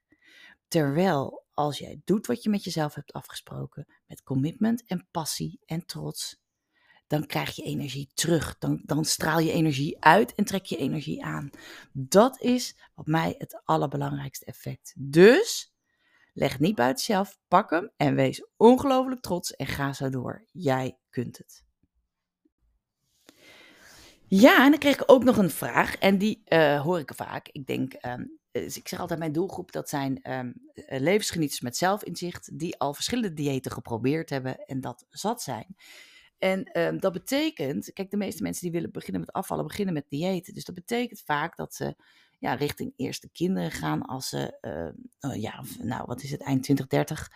Terwijl 0.68 1.44
als 1.54 1.78
jij 1.78 2.00
doet 2.04 2.26
wat 2.26 2.42
je 2.42 2.50
met 2.50 2.64
jezelf 2.64 2.94
hebt 2.94 3.12
afgesproken, 3.12 3.86
met 4.06 4.22
commitment 4.22 4.84
en 4.84 5.08
passie 5.10 5.60
en 5.64 5.86
trots, 5.86 6.40
dan 7.10 7.26
krijg 7.26 7.56
je 7.56 7.62
energie 7.62 8.10
terug. 8.14 8.58
Dan, 8.58 8.80
dan 8.84 9.04
straal 9.04 9.38
je 9.38 9.52
energie 9.52 10.04
uit 10.04 10.34
en 10.34 10.44
trek 10.44 10.64
je 10.64 10.76
energie 10.76 11.24
aan. 11.24 11.50
Dat 11.92 12.40
is 12.40 12.76
wat 12.94 13.06
mij 13.06 13.34
het 13.38 13.62
allerbelangrijkste 13.64 14.44
effect. 14.44 14.94
Dus 14.96 15.74
leg 16.32 16.58
niet 16.58 16.74
buiten 16.74 17.04
jezelf, 17.06 17.38
pak 17.48 17.70
hem 17.70 17.90
en 17.96 18.14
wees 18.14 18.46
ongelooflijk 18.56 19.20
trots 19.20 19.56
en 19.56 19.66
ga 19.66 19.92
zo 19.92 20.08
door. 20.08 20.44
Jij 20.52 20.98
kunt 21.08 21.38
het. 21.38 21.64
Ja, 24.26 24.64
en 24.64 24.70
dan 24.70 24.80
kreeg 24.80 24.94
ik 24.94 25.10
ook 25.10 25.24
nog 25.24 25.36
een 25.36 25.50
vraag 25.50 25.96
en 25.96 26.18
die 26.18 26.42
uh, 26.48 26.80
hoor 26.80 26.98
ik 26.98 27.12
vaak. 27.14 27.48
Ik 27.48 27.66
denk, 27.66 27.94
um, 28.06 28.38
dus 28.50 28.76
ik 28.78 28.88
zeg 28.88 29.00
altijd 29.00 29.18
mijn 29.18 29.32
doelgroep, 29.32 29.72
dat 29.72 29.88
zijn 29.88 30.32
um, 30.32 30.54
levensgenieters 30.86 31.60
met 31.60 31.76
zelfinzicht 31.76 32.58
die 32.58 32.78
al 32.78 32.94
verschillende 32.94 33.34
diëten 33.34 33.72
geprobeerd 33.72 34.30
hebben 34.30 34.64
en 34.64 34.80
dat 34.80 35.06
zat 35.08 35.42
zijn. 35.42 35.76
En 36.40 36.78
um, 36.80 37.00
dat 37.00 37.12
betekent, 37.12 37.92
kijk, 37.92 38.10
de 38.10 38.16
meeste 38.16 38.42
mensen 38.42 38.62
die 38.62 38.72
willen 38.72 38.92
beginnen 38.92 39.20
met 39.20 39.32
afvallen, 39.32 39.66
beginnen 39.66 39.94
met 39.94 40.08
diëten. 40.08 40.54
Dus 40.54 40.64
dat 40.64 40.74
betekent 40.74 41.20
vaak 41.20 41.56
dat 41.56 41.74
ze 41.74 41.94
ja, 42.38 42.54
richting 42.54 42.92
eerste 42.96 43.30
kinderen 43.32 43.70
gaan 43.70 44.02
als 44.02 44.28
ze, 44.28 44.58
uh, 44.60 45.30
oh 45.30 45.40
ja, 45.40 45.64
nou 45.82 46.04
wat 46.06 46.22
is 46.22 46.30
het, 46.30 46.40
eind 46.40 46.62
2030, 46.62 47.30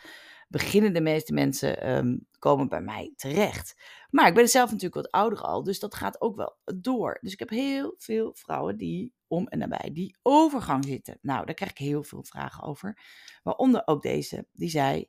beginnen 0.49 0.93
de 0.93 1.01
meeste 1.01 1.33
mensen 1.33 1.97
um, 1.97 2.27
komen 2.39 2.69
bij 2.69 2.81
mij 2.81 3.13
terecht. 3.17 3.75
Maar 4.11 4.29
ik 4.29 4.35
ben 4.35 4.49
zelf 4.49 4.71
natuurlijk 4.71 4.95
wat 4.95 5.11
ouder 5.11 5.39
al, 5.39 5.63
dus 5.63 5.79
dat 5.79 5.95
gaat 5.95 6.21
ook 6.21 6.37
wel 6.37 6.57
door. 6.65 7.19
Dus 7.21 7.33
ik 7.33 7.39
heb 7.39 7.51
heel 7.51 7.95
veel 7.97 8.35
vrouwen 8.35 8.77
die 8.77 9.13
om 9.27 9.47
en 9.47 9.59
nabij 9.59 9.91
die 9.93 10.17
overgang 10.23 10.85
zitten. 10.85 11.19
Nou, 11.21 11.47
daar 11.47 11.55
krijg 11.55 11.71
ik 11.71 11.79
heel 11.79 12.03
veel 12.03 12.25
vragen 12.25 12.63
over. 12.63 12.99
Waaronder 13.43 13.83
ook 13.85 14.03
deze, 14.03 14.47
die 14.53 14.69
zei, 14.69 15.09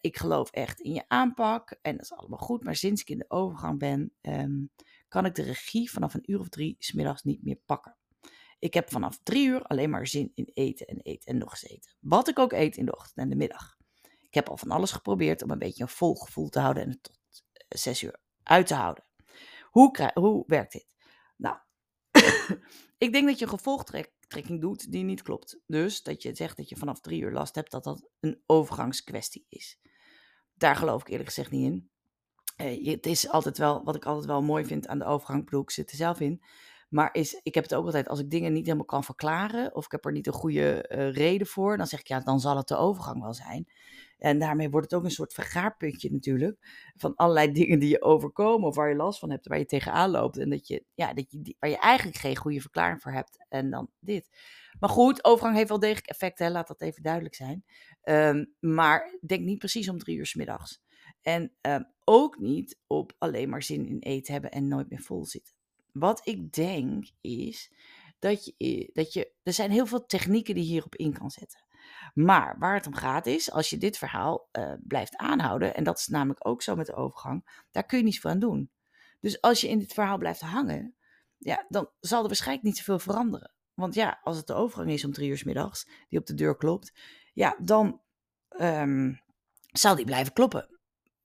ik 0.00 0.16
geloof 0.16 0.50
echt 0.50 0.80
in 0.80 0.92
je 0.92 1.04
aanpak 1.08 1.78
en 1.82 1.92
dat 1.92 2.04
is 2.04 2.12
allemaal 2.12 2.38
goed, 2.38 2.64
maar 2.64 2.76
sinds 2.76 3.00
ik 3.00 3.08
in 3.08 3.18
de 3.18 3.30
overgang 3.30 3.78
ben, 3.78 4.12
um, 4.20 4.70
kan 5.08 5.24
ik 5.24 5.34
de 5.34 5.42
regie 5.42 5.90
vanaf 5.90 6.14
een 6.14 6.30
uur 6.30 6.40
of 6.40 6.48
drie 6.48 6.76
smiddags 6.78 7.22
niet 7.22 7.42
meer 7.42 7.60
pakken. 7.66 7.96
Ik 8.58 8.74
heb 8.74 8.90
vanaf 8.90 9.18
drie 9.22 9.46
uur 9.46 9.62
alleen 9.62 9.90
maar 9.90 10.06
zin 10.06 10.32
in 10.34 10.50
eten 10.54 10.86
en 10.86 11.00
eten 11.00 11.32
en 11.32 11.38
nog 11.38 11.50
eens 11.50 11.66
eten. 11.66 11.96
Wat 12.00 12.28
ik 12.28 12.38
ook 12.38 12.52
eet 12.52 12.76
in 12.76 12.84
de 12.84 12.96
ochtend 12.96 13.16
en 13.16 13.28
de 13.28 13.36
middag. 13.36 13.76
Ik 14.02 14.34
heb 14.34 14.48
al 14.48 14.56
van 14.56 14.70
alles 14.70 14.92
geprobeerd 14.92 15.42
om 15.42 15.50
een 15.50 15.58
beetje 15.58 15.82
een 15.82 15.88
vol 15.88 16.14
gevoel 16.14 16.48
te 16.48 16.60
houden 16.60 16.82
en 16.82 17.00
tot 17.00 17.18
zes 17.68 18.02
uur 18.02 18.20
uit 18.42 18.66
te 18.66 18.74
houden. 18.74 19.04
Hoe, 19.70 20.10
hoe 20.14 20.44
werkt 20.46 20.72
dit? 20.72 20.96
Nou, 21.36 21.56
ik 22.98 23.12
denk 23.12 23.26
dat 23.26 23.38
je 23.38 23.44
een 23.44 23.50
gevolgtrekking 24.28 24.60
doet 24.60 24.92
die 24.92 25.04
niet 25.04 25.22
klopt. 25.22 25.60
Dus 25.66 26.02
dat 26.02 26.22
je 26.22 26.34
zegt 26.34 26.56
dat 26.56 26.68
je 26.68 26.76
vanaf 26.76 27.00
drie 27.00 27.20
uur 27.22 27.32
last 27.32 27.54
hebt, 27.54 27.70
dat 27.70 27.84
dat 27.84 28.08
een 28.20 28.42
overgangskwestie 28.46 29.46
is. 29.48 29.78
Daar 30.54 30.76
geloof 30.76 31.00
ik 31.00 31.08
eerlijk 31.08 31.28
gezegd 31.28 31.50
niet 31.50 31.64
in. 31.64 31.90
Uh, 32.56 32.86
het 32.86 33.06
is 33.06 33.28
altijd 33.28 33.58
wel, 33.58 33.84
wat 33.84 33.96
ik 33.96 34.04
altijd 34.04 34.26
wel 34.26 34.42
mooi 34.42 34.64
vind 34.64 34.86
aan 34.86 34.98
de 34.98 35.04
overgang, 35.04 35.44
bedoel, 35.44 35.62
ik 35.62 35.70
zit 35.70 35.90
er 35.90 35.96
zelf 35.96 36.20
in. 36.20 36.42
Maar 36.88 37.08
is, 37.12 37.40
ik 37.42 37.54
heb 37.54 37.64
het 37.64 37.74
ook 37.74 37.84
altijd, 37.84 38.08
als 38.08 38.20
ik 38.20 38.30
dingen 38.30 38.52
niet 38.52 38.64
helemaal 38.64 38.84
kan 38.86 39.04
verklaren, 39.04 39.74
of 39.74 39.84
ik 39.84 39.90
heb 39.90 40.04
er 40.04 40.12
niet 40.12 40.26
een 40.26 40.32
goede 40.32 40.88
uh, 40.88 41.12
reden 41.12 41.46
voor, 41.46 41.76
dan 41.76 41.86
zeg 41.86 42.00
ik 42.00 42.06
ja, 42.06 42.20
dan 42.20 42.40
zal 42.40 42.56
het 42.56 42.68
de 42.68 42.76
overgang 42.76 43.22
wel 43.22 43.34
zijn. 43.34 43.68
En 44.18 44.38
daarmee 44.38 44.70
wordt 44.70 44.90
het 44.90 45.00
ook 45.00 45.04
een 45.04 45.10
soort 45.10 45.32
vergaarpuntje 45.32 46.12
natuurlijk. 46.12 46.58
Van 46.96 47.14
allerlei 47.14 47.52
dingen 47.62 47.78
die 47.78 47.88
je 47.88 48.02
overkomen 48.02 48.68
of 48.68 48.76
waar 48.76 48.88
je 48.88 48.96
last 48.96 49.18
van 49.18 49.30
hebt, 49.30 49.48
waar 49.48 49.58
je 49.58 49.64
tegenaan 49.64 50.10
loopt. 50.10 50.38
En 50.38 50.50
dat 50.50 50.68
je, 50.68 50.84
ja, 50.94 51.14
dat 51.14 51.26
je, 51.30 51.56
waar 51.58 51.70
je 51.70 51.78
eigenlijk 51.78 52.18
geen 52.18 52.36
goede 52.36 52.60
verklaring 52.60 53.02
voor 53.02 53.12
hebt. 53.12 53.46
En 53.48 53.70
dan 53.70 53.90
dit. 53.98 54.28
Maar 54.80 54.90
goed, 54.90 55.24
overgang 55.24 55.56
heeft 55.56 55.68
wel 55.68 55.78
degelijk 55.78 56.06
effect, 56.06 56.38
hè? 56.38 56.50
laat 56.50 56.68
dat 56.68 56.80
even 56.80 57.02
duidelijk 57.02 57.34
zijn. 57.34 57.64
Um, 58.02 58.54
maar 58.60 59.18
denk 59.26 59.44
niet 59.44 59.58
precies 59.58 59.88
om 59.88 59.98
drie 59.98 60.16
uur 60.16 60.26
s 60.26 60.34
middags. 60.34 60.80
En 61.22 61.52
um, 61.60 61.92
ook 62.04 62.38
niet 62.38 62.78
op 62.86 63.12
alleen 63.18 63.48
maar 63.48 63.62
zin 63.62 63.86
in 63.86 63.98
eten 63.98 64.32
hebben 64.32 64.50
en 64.50 64.68
nooit 64.68 64.90
meer 64.90 65.00
vol 65.00 65.24
zitten. 65.24 65.57
Wat 65.92 66.20
ik 66.24 66.52
denk 66.52 67.08
is 67.20 67.72
dat 68.18 68.44
je, 68.56 68.90
dat 68.92 69.12
je. 69.12 69.32
Er 69.42 69.52
zijn 69.52 69.70
heel 69.70 69.86
veel 69.86 70.06
technieken 70.06 70.54
die 70.54 70.64
je 70.64 70.70
hierop 70.70 70.96
in 70.96 71.12
kan 71.12 71.30
zetten. 71.30 71.66
Maar 72.14 72.56
waar 72.58 72.74
het 72.74 72.86
om 72.86 72.94
gaat 72.94 73.26
is, 73.26 73.50
als 73.50 73.70
je 73.70 73.78
dit 73.78 73.98
verhaal 73.98 74.48
uh, 74.52 74.72
blijft 74.80 75.16
aanhouden, 75.16 75.74
en 75.74 75.84
dat 75.84 75.98
is 75.98 76.06
namelijk 76.06 76.46
ook 76.46 76.62
zo 76.62 76.76
met 76.76 76.86
de 76.86 76.94
overgang, 76.94 77.64
daar 77.70 77.84
kun 77.84 77.98
je 77.98 78.04
niets 78.04 78.24
aan 78.24 78.38
doen. 78.38 78.70
Dus 79.20 79.40
als 79.40 79.60
je 79.60 79.68
in 79.68 79.78
dit 79.78 79.92
verhaal 79.92 80.18
blijft 80.18 80.40
hangen, 80.40 80.94
ja, 81.38 81.66
dan 81.68 81.90
zal 82.00 82.20
er 82.20 82.26
waarschijnlijk 82.26 82.66
niet 82.66 82.76
zoveel 82.76 82.98
veranderen. 82.98 83.52
Want 83.74 83.94
ja, 83.94 84.20
als 84.22 84.36
het 84.36 84.46
de 84.46 84.54
overgang 84.54 84.90
is 84.90 85.04
om 85.04 85.12
drie 85.12 85.28
uur 85.28 85.38
s 85.38 85.44
middags, 85.44 85.88
die 86.08 86.18
op 86.18 86.26
de 86.26 86.34
deur 86.34 86.56
klopt, 86.56 86.92
ja, 87.32 87.56
dan 87.60 88.00
um, 88.60 89.20
zal 89.72 89.96
die 89.96 90.04
blijven 90.04 90.32
kloppen. 90.32 90.77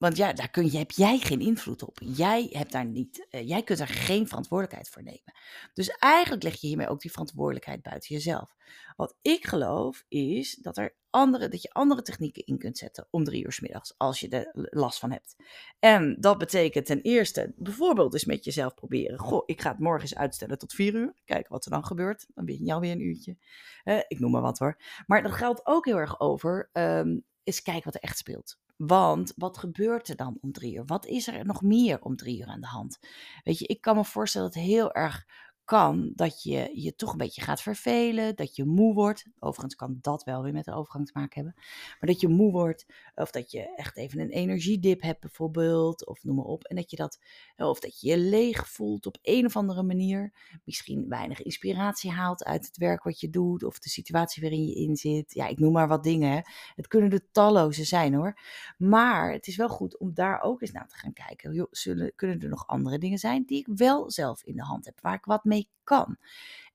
Want 0.04 0.18
ja, 0.18 0.34
daar 0.34 0.50
kun 0.50 0.70
heb 0.70 0.92
jij 0.92 1.18
geen 1.18 1.40
invloed 1.40 1.84
op. 1.84 1.98
Jij, 2.06 2.48
hebt 2.52 2.72
daar 2.72 2.86
niet, 2.86 3.28
uh, 3.32 3.48
jij 3.48 3.64
kunt 3.64 3.78
daar 3.78 3.88
geen 3.88 4.28
verantwoordelijkheid 4.28 4.90
voor 4.90 5.04
nemen. 5.04 5.34
Dus 5.74 5.88
eigenlijk 5.90 6.44
leg 6.44 6.62
je 6.62 6.68
hiermee 6.68 6.88
ook 6.88 7.02
die 7.02 7.12
verantwoordelijkheid 7.12 7.82
buiten 7.82 8.16
jezelf. 8.16 8.56
Wat 8.96 9.18
ik 9.22 9.46
geloof 9.46 10.06
is 10.08 10.56
dat, 10.56 10.78
er 10.78 10.96
andere, 11.10 11.48
dat 11.48 11.62
je 11.62 11.74
andere 11.74 12.02
technieken 12.02 12.46
in 12.46 12.58
kunt 12.58 12.78
zetten 12.78 13.08
om 13.10 13.24
drie 13.24 13.44
uur 13.44 13.52
s 13.52 13.60
middags, 13.60 13.94
als 13.98 14.20
je 14.20 14.30
er 14.30 14.50
last 14.54 15.00
van 15.00 15.12
hebt. 15.12 15.36
En 15.80 16.18
dat 16.20 16.38
betekent 16.38 16.86
ten 16.86 17.02
eerste, 17.02 17.54
bijvoorbeeld 17.56 18.14
eens 18.14 18.26
met 18.26 18.44
jezelf 18.44 18.74
proberen. 18.74 19.20
Goh, 19.20 19.44
ik 19.46 19.62
ga 19.62 19.70
het 19.70 19.80
morgen 19.80 20.02
eens 20.02 20.16
uitstellen 20.16 20.58
tot 20.58 20.74
vier 20.74 20.94
uur. 20.94 21.14
Kijken 21.26 21.52
wat 21.52 21.66
er 21.66 21.72
dan 21.72 21.86
gebeurt. 21.86 22.26
Dan 22.34 22.46
ben 22.46 22.56
je 22.56 22.64
jou 22.64 22.80
weer 22.80 22.92
een 22.92 23.06
uurtje. 23.06 23.38
Uh, 23.84 24.00
ik 24.08 24.20
noem 24.20 24.32
maar 24.32 24.42
wat 24.42 24.60
hoor. 24.60 24.82
Maar 25.06 25.24
dat 25.24 25.32
geldt 25.32 25.66
ook 25.66 25.86
heel 25.86 25.98
erg 25.98 26.20
over, 26.20 26.70
um, 26.74 27.26
eens 27.44 27.62
kijken 27.62 27.84
wat 27.84 27.96
er 27.96 28.02
echt 28.02 28.18
speelt. 28.18 28.62
Want 28.88 29.34
wat 29.36 29.58
gebeurt 29.58 30.10
er 30.10 30.16
dan 30.16 30.38
om 30.42 30.52
drie 30.52 30.76
uur? 30.76 30.86
Wat 30.86 31.06
is 31.06 31.28
er 31.28 31.46
nog 31.46 31.62
meer 31.62 32.02
om 32.02 32.16
drie 32.16 32.40
uur 32.40 32.48
aan 32.48 32.62
de 32.62 32.68
hand? 32.68 33.00
Weet 33.44 33.60
je, 33.60 33.66
ik 33.66 33.82
kan 33.82 33.96
me 33.96 34.06
voorstellen 34.06 34.52
dat 34.52 34.64
heel 34.64 34.94
erg 34.94 35.26
kan 35.66 36.12
dat 36.16 36.44
je 36.44 36.72
je 36.74 36.96
toch 36.96 37.12
een 37.12 37.18
beetje 37.18 37.42
gaat 37.42 37.62
vervelen, 37.62 38.36
dat 38.36 38.56
je 38.56 38.66
moe 38.66 38.94
wordt. 38.94 39.26
Overigens 39.40 39.76
kan 39.76 39.98
dat 40.02 40.24
wel 40.24 40.44
weer 40.44 40.54
met 40.54 40.66
de 40.66 40.74
overgang 40.74 41.06
te 41.06 41.12
maken 41.16 41.44
hebben. 41.44 41.62
Maar 42.00 42.10
dat 42.10 42.20
je 42.20 42.28
moe 42.28 42.52
wordt, 42.52 42.86
of 43.16 43.32
dat 43.32 43.52
je 43.52 43.76
echt 43.76 43.98
even 43.98 44.20
een 44.20 44.30
energiedip 44.30 45.02
hebt 45.02 45.20
bijvoorbeeld, 45.20 46.08
of 46.08 46.24
noem 46.24 46.36
maar 46.36 46.46
op. 46.46 46.64
En 46.64 46.76
dat 46.76 46.90
je 46.90 46.96
dat, 46.96 47.20
of 47.58 47.80
dat 47.80 48.00
je 48.00 48.10
je 48.10 48.18
leeg 48.18 48.70
voelt 48.70 49.06
op 49.06 49.18
een 49.22 49.46
of 49.46 49.56
andere 49.56 49.84
manier. 49.84 50.34
Misschien 50.64 51.06
weinig 51.10 51.42
inspiratie 51.42 52.12
haalt 52.12 52.44
uit 52.44 52.66
het 52.66 52.78
werk 52.78 53.04
wat 53.04 53.20
je 53.20 53.30
doet, 53.30 53.64
of 53.64 53.80
de 53.80 53.90
situatie 53.90 54.42
waarin 54.42 54.66
je 54.66 54.76
in 54.76 54.96
zit. 54.96 55.34
Ja, 55.34 55.48
ik 55.48 55.60
noem 55.60 55.72
maar 55.72 55.88
wat 55.88 56.04
dingen. 56.04 56.44
Het 56.76 56.88
kunnen 56.88 57.12
er 57.12 57.32
talloze 57.32 57.84
zijn 57.84 58.14
hoor. 58.14 58.40
Maar 58.78 59.32
het 59.32 59.48
is 59.48 59.56
wel 59.56 59.70
goed 59.70 59.98
om 59.98 60.14
daar 60.14 60.42
ook 60.42 60.62
eens 60.62 60.72
naar 60.72 60.88
te 60.88 60.98
gaan 60.98 61.14
kijken. 61.14 61.68
Zullen, 61.72 62.12
kunnen 62.16 62.40
er 62.40 62.50
nog 62.50 62.68
andere 62.68 62.98
dingen 62.98 63.18
zijn 63.18 63.44
die 63.46 63.60
ik 63.60 63.68
wel 63.76 64.12
zelf 64.12 64.44
in 64.44 64.56
de 64.56 64.64
hand 64.64 64.86
heb, 64.86 65.00
waar 65.02 65.14
ik 65.14 65.26
wat 65.26 65.44
mee 65.44 65.53
kan. 65.84 66.18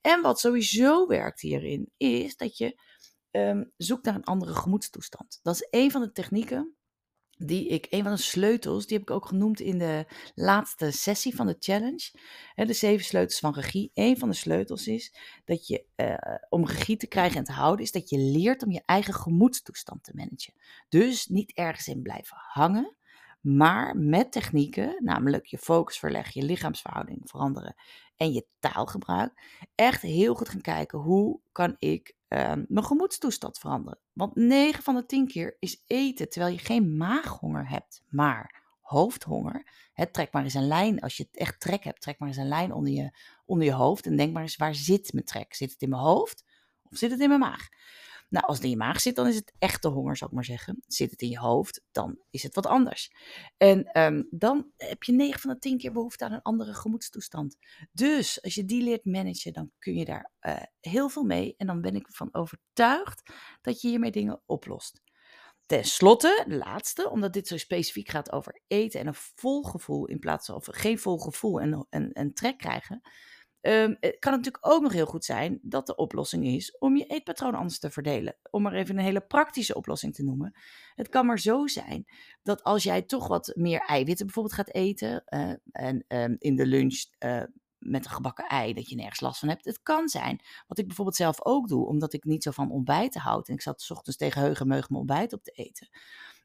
En 0.01 0.23
wat 0.23 0.41
sowieso 0.41 1.07
werkt 1.07 1.41
hierin, 1.41 1.91
is 1.97 2.37
dat 2.37 2.59
je 2.59 2.81
um, 3.31 3.73
zoekt 3.77 4.05
naar 4.05 4.14
een 4.14 4.25
andere 4.25 4.55
gemoedstoestand. 4.55 5.41
Dat 5.43 5.55
is 5.55 5.67
een 5.71 5.91
van 5.91 6.01
de 6.01 6.12
technieken 6.12 6.79
die 7.38 7.69
ik, 7.69 7.87
een 7.91 8.03
van 8.03 8.12
de 8.12 8.21
sleutels, 8.21 8.87
die 8.87 8.99
heb 8.99 9.09
ik 9.09 9.14
ook 9.14 9.27
genoemd 9.27 9.61
in 9.61 9.79
de 9.79 10.07
laatste 10.35 10.91
sessie 10.91 11.37
van 11.37 11.47
de 11.47 11.57
challenge. 11.59 12.11
de 12.55 12.73
zeven 12.73 13.05
sleutels 13.05 13.38
van 13.38 13.55
regie. 13.55 13.91
Een 13.95 14.19
van 14.19 14.29
de 14.29 14.35
sleutels 14.35 14.87
is 14.87 15.14
dat 15.45 15.67
je, 15.67 15.85
uh, 15.97 16.35
om 16.49 16.67
regie 16.67 16.97
te 16.97 17.07
krijgen 17.07 17.38
en 17.38 17.45
te 17.45 17.53
houden, 17.53 17.85
is 17.85 17.93
dat 17.93 18.09
je 18.09 18.19
leert 18.19 18.62
om 18.62 18.71
je 18.71 18.83
eigen 18.85 19.14
gemoedstoestand 19.14 20.05
te 20.05 20.12
managen. 20.14 20.55
Dus 20.88 21.27
niet 21.27 21.53
ergens 21.53 21.88
in 21.88 22.03
blijven 22.03 22.37
hangen, 22.37 22.97
maar 23.41 23.97
met 23.97 24.33
technieken, 24.33 24.97
namelijk 24.99 25.47
je 25.47 25.59
focus 25.59 25.99
verleggen, 25.99 26.41
je 26.41 26.47
lichaamsverhouding 26.47 27.21
veranderen 27.25 27.75
en 28.18 28.33
je 28.33 28.46
taalgebruik, 28.59 29.33
echt 29.74 30.02
heel 30.02 30.35
goed 30.35 30.48
gaan 30.48 30.61
kijken 30.61 30.98
hoe 30.98 31.40
kan 31.52 31.76
ik 31.78 32.16
um, 32.28 32.64
mijn 32.68 32.85
gemoedstoestand 32.85 33.59
veranderen. 33.59 33.98
Want 34.12 34.35
9 34.35 34.83
van 34.83 34.94
de 34.94 35.07
10 35.07 35.26
keer 35.26 35.57
is 35.59 35.83
eten 35.87 36.28
terwijl 36.28 36.52
je 36.52 36.59
geen 36.59 36.96
maaghonger 36.96 37.68
hebt, 37.68 38.02
maar 38.09 38.62
hoofdhonger. 38.81 39.66
Trek 40.11 40.33
maar 40.33 40.42
eens 40.42 40.54
een 40.54 40.66
lijn, 40.66 41.00
als 41.00 41.16
je 41.16 41.28
echt 41.33 41.61
trek 41.61 41.85
hebt, 41.85 42.00
trek 42.00 42.18
maar 42.18 42.28
eens 42.28 42.37
een 42.37 42.48
lijn 42.48 42.72
onder 42.72 42.92
je, 42.92 43.16
onder 43.44 43.66
je 43.66 43.72
hoofd 43.72 44.07
en 44.07 44.16
denk 44.16 44.33
maar 44.33 44.42
eens 44.42 44.57
waar 44.57 44.74
zit 44.74 45.12
mijn 45.12 45.24
trek? 45.24 45.54
Zit 45.54 45.70
het 45.70 45.83
in 45.83 45.88
mijn 45.88 46.02
hoofd 46.02 46.44
of 46.90 46.98
zit 46.98 47.11
het 47.11 47.20
in 47.20 47.28
mijn 47.28 47.40
maag? 47.40 47.68
Nou, 48.29 48.47
als 48.47 48.57
het 48.57 48.64
in 48.64 48.71
je 48.71 48.77
maag 48.77 49.01
zit, 49.01 49.17
dan 49.17 49.27
is 49.27 49.35
het 49.35 49.53
echte 49.59 49.88
honger, 49.88 50.17
zou 50.17 50.31
ik 50.31 50.37
maar 50.37 50.45
zeggen. 50.45 50.83
Zit 50.87 51.11
het 51.11 51.23
in 51.23 51.29
je 51.29 51.38
hoofd, 51.38 51.83
dan 51.93 52.19
is 52.31 52.43
het 52.43 52.55
wat 52.55 52.67
anders. 52.67 53.12
En 53.57 54.03
um, 54.03 54.27
dan 54.31 54.71
heb 54.77 55.03
je 55.03 55.12
9 55.12 55.41
van 55.41 55.51
de 55.51 55.59
10 55.59 55.79
keer 55.79 55.93
behoefte 55.93 56.25
aan 56.25 56.33
een 56.33 56.43
andere 56.43 56.75
gemoedstoestand. 56.75 57.57
Dus 57.93 58.43
als 58.43 58.55
je 58.55 58.64
die 58.64 58.83
leert 58.83 59.05
managen, 59.05 59.53
dan 59.53 59.71
kun 59.79 59.95
je 59.95 60.05
daar 60.05 60.31
uh, 60.41 60.62
heel 60.81 61.09
veel 61.09 61.25
mee. 61.25 61.55
En 61.57 61.67
dan 61.67 61.81
ben 61.81 61.95
ik 61.95 62.07
ervan 62.07 62.29
overtuigd 62.35 63.33
dat 63.61 63.81
je 63.81 63.88
hiermee 63.88 64.11
dingen 64.11 64.43
oplost. 64.47 65.03
Ten 65.67 65.85
slotte, 65.85 66.45
de 66.49 66.57
laatste, 66.57 67.11
omdat 67.11 67.33
dit 67.33 67.47
zo 67.47 67.57
specifiek 67.57 68.09
gaat 68.09 68.33
over 68.33 68.62
eten 68.67 69.01
en 69.01 69.07
een 69.07 69.14
vol 69.14 69.62
gevoel 69.62 70.07
in 70.07 70.19
plaats 70.19 70.47
van 70.47 70.55
of 70.55 70.67
geen 70.71 70.99
vol 70.99 71.19
gevoel 71.19 71.61
en, 71.61 71.87
en, 71.91 72.12
en 72.12 72.35
trek 72.35 72.59
krijgen, 72.59 73.01
Um, 73.61 73.99
kan 74.01 74.33
het 74.33 74.44
natuurlijk 74.44 74.59
ook 74.61 74.83
nog 74.83 74.92
heel 74.92 75.07
goed 75.07 75.25
zijn 75.25 75.59
dat 75.62 75.87
de 75.87 75.97
oplossing 75.97 76.47
is 76.47 76.79
om 76.79 76.97
je 76.97 77.05
eetpatroon 77.05 77.55
anders 77.55 77.79
te 77.79 77.90
verdelen. 77.90 78.37
Om 78.51 78.62
maar 78.62 78.73
even 78.73 78.99
een 78.99 79.05
hele 79.05 79.21
praktische 79.21 79.75
oplossing 79.75 80.14
te 80.14 80.23
noemen. 80.23 80.55
Het 80.94 81.09
kan 81.09 81.27
maar 81.27 81.38
zo 81.38 81.66
zijn 81.66 82.05
dat 82.42 82.62
als 82.62 82.83
jij 82.83 83.03
toch 83.03 83.29
wat 83.29 83.53
meer 83.55 83.81
eiwitten 83.81 84.27
bijvoorbeeld 84.27 84.55
gaat 84.55 84.73
eten 84.73 85.25
uh, 85.29 85.53
en 85.73 86.05
um, 86.09 86.37
in 86.38 86.57
de 86.57 86.66
lunch 86.66 87.05
uh, 87.18 87.42
met 87.79 88.05
een 88.05 88.11
gebakken 88.11 88.47
ei, 88.47 88.73
dat 88.73 88.88
je 88.88 88.97
nergens 88.97 89.21
last 89.21 89.38
van 89.38 89.49
hebt. 89.49 89.64
Het 89.64 89.83
kan 89.83 90.09
zijn, 90.09 90.40
wat 90.66 90.79
ik 90.79 90.87
bijvoorbeeld 90.87 91.16
zelf 91.16 91.44
ook 91.44 91.68
doe, 91.68 91.87
omdat 91.87 92.12
ik 92.12 92.25
niet 92.25 92.42
zo 92.42 92.51
van 92.51 92.71
ontbijten 92.71 93.21
houd. 93.21 93.49
En 93.49 93.55
ik 93.55 93.62
zat 93.62 93.83
s 93.83 93.90
ochtends 93.90 94.18
tegen 94.18 94.40
heugenmeug 94.40 94.88
mijn 94.88 95.01
ontbijt 95.01 95.33
op 95.33 95.42
te 95.42 95.51
eten. 95.51 95.88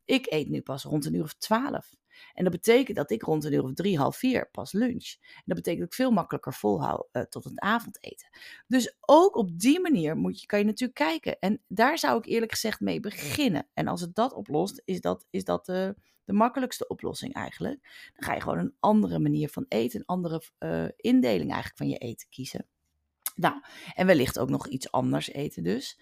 Ik 0.06 0.26
eet 0.30 0.50
nu 0.50 0.62
pas 0.62 0.84
rond 0.84 1.06
een 1.06 1.14
uur 1.14 1.24
of 1.24 1.34
twaalf. 1.34 1.96
En 2.34 2.44
dat 2.44 2.54
betekent 2.54 2.98
dat 2.98 3.12
ik 3.12 3.22
rond 3.22 3.44
een 3.44 3.54
uur 3.54 3.64
of 3.64 3.74
drie, 3.74 3.98
half 3.98 4.18
vier 4.18 4.50
pas 4.52 4.72
lunch. 4.72 5.16
En 5.20 5.44
dat 5.46 5.56
betekent 5.56 5.80
dat 5.80 5.88
ik 5.88 5.94
veel 5.94 6.12
makkelijker 6.12 6.54
volhoud 6.54 7.08
uh, 7.12 7.24
tot 7.24 7.44
het 7.44 7.60
avondeten. 7.60 8.30
Dus 8.68 8.96
ook 9.00 9.36
op 9.36 9.60
die 9.60 9.80
manier 9.80 10.16
moet 10.18 10.42
je, 10.42 10.46
kan 10.46 10.60
je 10.60 10.66
natuurlijk 10.66 11.00
kijken. 11.00 11.40
En 11.40 11.62
daar 11.68 11.98
zou 11.98 12.18
ik 12.18 12.26
eerlijk 12.26 12.52
gezegd 12.52 12.80
mee 12.80 13.00
beginnen. 13.00 13.68
En 13.74 13.88
als 13.88 14.02
het 14.02 14.16
dat 14.16 14.34
oplost, 14.34 14.82
is 14.86 15.02
dat, 15.02 15.26
is 15.30 15.44
dat 15.44 15.66
de, 15.66 15.96
de 16.24 16.34
makkelijkste 16.34 16.88
oplossing 16.88 17.34
eigenlijk. 17.34 17.82
Dan 18.14 18.24
ga 18.24 18.34
je 18.34 18.42
gewoon 18.42 18.60
een 18.60 18.76
andere 18.80 19.20
manier 19.20 19.50
van 19.50 19.66
eten, 19.68 20.00
een 20.00 20.06
andere 20.06 20.42
uh, 20.60 20.86
indeling 20.96 21.52
eigenlijk 21.52 21.78
van 21.78 21.90
je 21.90 21.98
eten 21.98 22.30
kiezen. 22.30 22.68
Nou, 23.36 23.62
en 23.94 24.06
wellicht 24.06 24.40
ook 24.40 24.50
nog 24.50 24.68
iets 24.68 24.92
anders 24.92 25.30
eten 25.30 25.64
dus. 25.64 26.00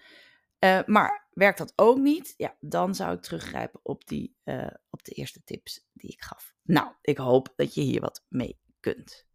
Uh, 0.64 0.80
maar 0.86 1.28
werkt 1.32 1.58
dat 1.58 1.72
ook 1.76 1.98
niet? 1.98 2.34
Ja, 2.36 2.56
dan 2.60 2.94
zou 2.94 3.14
ik 3.14 3.22
teruggrijpen 3.22 3.80
op, 3.82 4.06
die, 4.06 4.36
uh, 4.44 4.66
op 4.90 5.04
de 5.04 5.12
eerste 5.12 5.44
tips 5.44 5.86
die 5.92 6.10
ik 6.10 6.22
gaf. 6.22 6.54
Nou, 6.62 6.92
ik 7.00 7.18
hoop 7.18 7.52
dat 7.56 7.74
je 7.74 7.80
hier 7.80 8.00
wat 8.00 8.24
mee 8.28 8.60
kunt. 8.80 9.26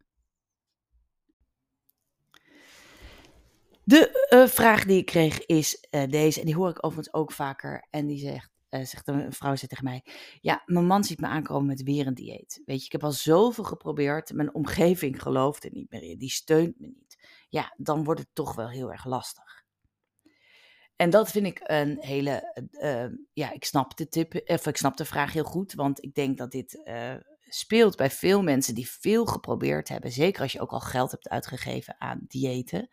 De 3.84 4.28
uh, 4.34 4.46
vraag 4.46 4.84
die 4.84 4.98
ik 4.98 5.06
kreeg 5.06 5.46
is 5.46 5.86
deze, 6.08 6.40
en 6.40 6.46
die 6.46 6.54
hoor 6.54 6.70
ik 6.70 6.84
overigens 6.84 7.14
ook 7.14 7.32
vaker. 7.32 7.86
En 7.90 8.06
die 8.06 8.18
zegt, 8.18 8.50
zegt 8.68 9.08
een 9.08 9.32
vrouw 9.32 9.56
zegt 9.56 9.68
tegen 9.68 9.84
mij: 9.84 10.04
Ja, 10.40 10.62
mijn 10.66 10.86
man 10.86 11.04
ziet 11.04 11.20
me 11.20 11.26
aankomen 11.26 11.66
met 11.66 11.82
weer 11.82 12.06
een 12.06 12.14
dieet. 12.14 12.62
Weet 12.64 12.78
je, 12.78 12.84
ik 12.84 12.92
heb 12.92 13.04
al 13.04 13.12
zoveel 13.12 13.64
geprobeerd. 13.64 14.32
Mijn 14.32 14.54
omgeving 14.54 15.22
gelooft 15.22 15.64
er 15.64 15.72
niet 15.72 15.90
meer 15.90 16.02
in. 16.02 16.18
Die 16.18 16.30
steunt 16.30 16.80
me 16.80 16.86
niet. 16.86 17.18
Ja, 17.48 17.74
dan 17.76 18.04
wordt 18.04 18.20
het 18.20 18.30
toch 18.32 18.54
wel 18.54 18.68
heel 18.68 18.92
erg 18.92 19.04
lastig. 19.04 19.57
En 20.98 21.10
dat 21.10 21.30
vind 21.30 21.46
ik 21.46 21.60
een 21.62 21.96
hele, 22.00 22.68
uh, 22.72 23.18
ja, 23.32 23.52
ik 23.52 23.64
snap 23.64 23.96
de 23.96 24.08
tip, 24.08 24.34
ik 24.34 24.76
snap 24.76 24.96
de 24.96 25.04
vraag 25.04 25.32
heel 25.32 25.44
goed, 25.44 25.74
want 25.74 26.04
ik 26.04 26.14
denk 26.14 26.38
dat 26.38 26.50
dit 26.50 26.80
uh, 26.84 27.14
speelt 27.48 27.96
bij 27.96 28.10
veel 28.10 28.42
mensen 28.42 28.74
die 28.74 28.90
veel 28.90 29.26
geprobeerd 29.26 29.88
hebben, 29.88 30.12
zeker 30.12 30.42
als 30.42 30.52
je 30.52 30.60
ook 30.60 30.72
al 30.72 30.80
geld 30.80 31.10
hebt 31.10 31.28
uitgegeven 31.28 31.94
aan 31.98 32.20
diëten. 32.28 32.88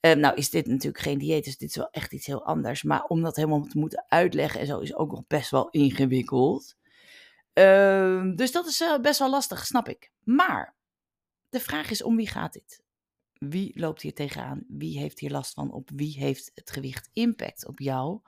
Ehm, 0.00 0.18
nou 0.18 0.34
is 0.34 0.50
dit 0.50 0.66
natuurlijk 0.66 1.02
geen 1.02 1.18
dieet, 1.18 1.44
dus 1.44 1.56
dit 1.56 1.68
is 1.68 1.76
wel 1.76 1.90
echt 1.90 2.12
iets 2.12 2.26
heel 2.26 2.44
anders. 2.44 2.82
Maar 2.82 3.04
om 3.04 3.22
dat 3.22 3.36
helemaal 3.36 3.62
te 3.62 3.78
moeten 3.78 4.04
uitleggen 4.08 4.60
en 4.60 4.66
zo 4.66 4.78
is 4.78 4.94
ook 4.94 5.10
nog 5.10 5.26
best 5.26 5.50
wel 5.50 5.68
ingewikkeld. 5.70 6.76
Ehm, 7.52 8.34
dus 8.34 8.52
dat 8.52 8.66
is 8.66 8.80
uh, 8.80 8.98
best 8.98 9.18
wel 9.18 9.30
lastig, 9.30 9.66
snap 9.66 9.88
ik. 9.88 10.10
Maar 10.24 10.74
de 11.48 11.60
vraag 11.60 11.90
is 11.90 12.02
om 12.02 12.16
wie 12.16 12.28
gaat 12.28 12.52
dit? 12.52 12.83
Wie 13.50 13.80
loopt 13.80 14.02
hier 14.02 14.14
tegenaan? 14.14 14.64
Wie 14.68 14.98
heeft 14.98 15.18
hier 15.18 15.30
last 15.30 15.54
van? 15.54 15.72
Op 15.72 15.90
wie 15.94 16.18
heeft 16.18 16.50
het 16.54 16.70
gewicht 16.70 17.10
impact? 17.12 17.66
Op 17.66 17.78
jou 17.78 18.20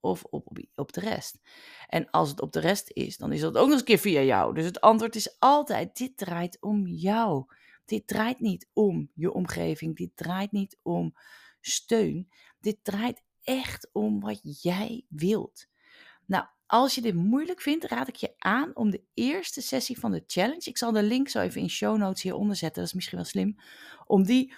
of 0.00 0.24
op, 0.24 0.58
op 0.74 0.92
de 0.92 1.00
rest? 1.00 1.38
En 1.88 2.10
als 2.10 2.28
het 2.28 2.40
op 2.40 2.52
de 2.52 2.60
rest 2.60 2.90
is, 2.92 3.16
dan 3.16 3.32
is 3.32 3.40
dat 3.40 3.56
ook 3.56 3.62
nog 3.62 3.70
eens 3.70 3.80
een 3.80 3.86
keer 3.86 3.98
via 3.98 4.20
jou. 4.20 4.54
Dus 4.54 4.64
het 4.64 4.80
antwoord 4.80 5.16
is 5.16 5.36
altijd: 5.38 5.96
dit 5.96 6.16
draait 6.16 6.60
om 6.60 6.86
jou. 6.86 7.44
Dit 7.84 8.06
draait 8.06 8.40
niet 8.40 8.68
om 8.72 9.10
je 9.14 9.32
omgeving. 9.32 9.96
Dit 9.96 10.10
draait 10.14 10.52
niet 10.52 10.78
om 10.82 11.14
steun. 11.60 12.28
Dit 12.60 12.78
draait 12.82 13.22
echt 13.42 13.88
om 13.92 14.20
wat 14.20 14.62
jij 14.62 15.04
wilt. 15.08 15.66
Nou, 16.26 16.46
als 16.66 16.94
je 16.94 17.00
dit 17.00 17.14
moeilijk 17.14 17.60
vindt, 17.60 17.84
raad 17.84 18.08
ik 18.08 18.16
je 18.16 18.34
aan 18.38 18.76
om 18.76 18.90
de 18.90 19.02
eerste 19.14 19.60
sessie 19.60 19.98
van 19.98 20.10
de 20.10 20.24
challenge. 20.26 20.64
Ik 20.64 20.78
zal 20.78 20.92
de 20.92 21.02
link 21.02 21.28
zo 21.28 21.40
even 21.40 21.60
in 21.60 21.70
show 21.70 21.96
notes 21.96 22.22
hieronder 22.22 22.56
zetten. 22.56 22.78
Dat 22.78 22.88
is 22.88 22.94
misschien 22.94 23.18
wel 23.18 23.26
slim. 23.26 23.56
Om 24.06 24.24
die 24.24 24.54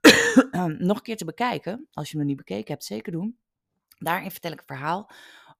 nog 0.78 0.96
een 0.96 1.02
keer 1.02 1.16
te 1.16 1.24
bekijken. 1.24 1.88
Als 1.92 2.10
je 2.10 2.16
hem 2.16 2.26
nog 2.26 2.36
niet 2.36 2.46
bekeken 2.46 2.72
hebt, 2.72 2.84
zeker 2.84 3.12
doen. 3.12 3.38
Daarin 3.98 4.30
vertel 4.30 4.52
ik 4.52 4.58
een 4.58 4.76
verhaal 4.76 5.10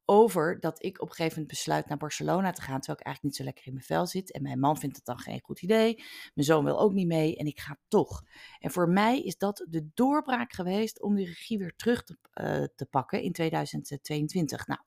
over 0.04 0.60
dat 0.60 0.84
ik 0.84 1.00
op 1.00 1.08
een 1.08 1.14
gegeven 1.14 1.38
moment 1.38 1.56
besluit 1.56 1.88
naar 1.88 1.98
Barcelona 1.98 2.50
te 2.50 2.62
gaan, 2.62 2.78
terwijl 2.78 2.98
ik 2.98 3.06
eigenlijk 3.06 3.22
niet 3.22 3.36
zo 3.36 3.44
lekker 3.44 3.66
in 3.66 3.72
mijn 3.72 3.84
vel 3.84 4.06
zit. 4.06 4.32
En 4.32 4.42
mijn 4.42 4.58
man 4.58 4.78
vindt 4.78 4.96
het 4.96 5.04
dan 5.04 5.18
geen 5.18 5.40
goed 5.42 5.62
idee. 5.62 5.94
Mijn 6.34 6.46
zoon 6.46 6.64
wil 6.64 6.80
ook 6.80 6.92
niet 6.92 7.06
mee 7.06 7.36
en 7.36 7.46
ik 7.46 7.60
ga 7.60 7.78
toch. 7.88 8.22
En 8.58 8.70
voor 8.70 8.88
mij 8.88 9.20
is 9.20 9.36
dat 9.36 9.66
de 9.68 9.88
doorbraak 9.94 10.52
geweest 10.52 11.02
om 11.02 11.14
die 11.14 11.26
regie 11.26 11.58
weer 11.58 11.76
terug 11.76 12.04
te, 12.04 12.16
uh, 12.34 12.64
te 12.74 12.86
pakken 12.86 13.22
in 13.22 13.32
2022. 13.32 14.66
Nou, 14.66 14.80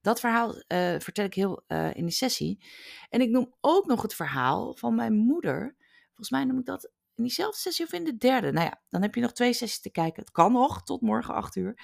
dat 0.00 0.20
verhaal 0.20 0.54
uh, 0.54 0.60
vertel 0.98 1.24
ik 1.24 1.34
heel 1.34 1.62
uh, 1.68 1.94
in 1.94 2.04
die 2.04 2.14
sessie. 2.14 2.64
En 3.08 3.20
ik 3.20 3.30
noem 3.30 3.54
ook 3.60 3.86
nog 3.86 4.02
het 4.02 4.14
verhaal 4.14 4.74
van 4.74 4.94
mijn 4.94 5.14
moeder. 5.14 5.76
Volgens 6.06 6.30
mij 6.30 6.44
noem 6.44 6.58
ik 6.58 6.64
dat 6.64 6.90
in 7.18 7.24
diezelfde 7.24 7.60
sessie 7.60 7.84
of 7.84 7.92
in 7.92 8.04
de 8.04 8.16
derde. 8.16 8.52
Nou 8.52 8.66
ja, 8.66 8.80
dan 8.88 9.02
heb 9.02 9.14
je 9.14 9.20
nog 9.20 9.32
twee 9.32 9.52
sessies 9.52 9.80
te 9.80 9.90
kijken. 9.90 10.22
Het 10.22 10.30
kan 10.30 10.52
nog, 10.52 10.82
tot 10.82 11.00
morgen 11.00 11.34
8 11.34 11.56
uur. 11.56 11.78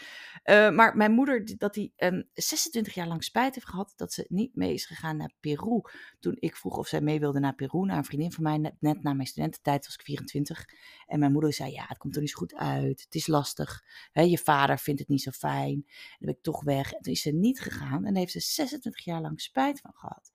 Uh, 0.45 0.71
maar 0.71 0.97
mijn 0.97 1.13
moeder, 1.13 1.59
dat 1.59 1.75
die 1.75 1.93
um, 1.97 2.13
ehm, 2.15 2.23
26 2.35 2.95
jaar 2.95 3.07
lang 3.07 3.25
spijt 3.25 3.55
heeft 3.55 3.69
gehad 3.69 3.93
dat 3.97 4.13
ze 4.13 4.25
niet 4.29 4.57
mee 4.57 4.73
is 4.73 4.87
gegaan 4.87 5.17
naar 5.17 5.33
Peru. 5.41 5.81
Toen 6.21 6.37
ik 6.39 6.57
vroeg 6.57 6.77
of 6.77 6.89
zij 6.89 7.01
mee 7.01 7.21
wilde 7.21 7.41
naar 7.41 7.55
Peru, 7.55 7.85
naar 7.85 7.97
een 7.97 8.05
vriendin 8.05 8.33
van 8.33 8.43
mij, 8.43 8.75
net, 8.81 9.03
na 9.03 9.13
mijn 9.13 9.27
studententijd 9.27 9.85
was 9.85 9.95
ik 9.95 10.03
24. 10.03 10.65
En 11.07 11.19
mijn 11.19 11.33
moeder 11.33 11.53
zei, 11.53 11.73
ja, 11.73 11.85
het 11.89 11.99
komt 11.99 12.15
er 12.15 12.21
niet 12.21 12.31
zo 12.31 12.39
goed 12.39 12.55
uit. 12.55 13.03
Het 13.05 13.15
is 13.15 13.27
lastig. 13.27 13.83
Je 14.13 14.39
vader 14.39 14.79
vindt 14.79 15.01
het 15.01 15.09
niet 15.09 15.23
zo 15.23 15.31
fijn. 15.31 15.73
En 15.75 16.17
dan 16.19 16.27
ben 16.27 16.35
ik 16.35 16.43
toch 16.43 16.63
weg. 16.63 16.93
En 16.93 17.03
toen 17.03 17.13
is 17.13 17.23
ze 17.23 17.31
niet 17.31 17.61
gegaan. 17.61 18.05
En 18.05 18.17
heeft 18.17 18.33
ze 18.33 18.41
26 18.41 19.05
jaar 19.05 19.21
lang 19.21 19.41
spijt 19.41 19.81
van 19.81 19.93
gehad. 19.95 20.33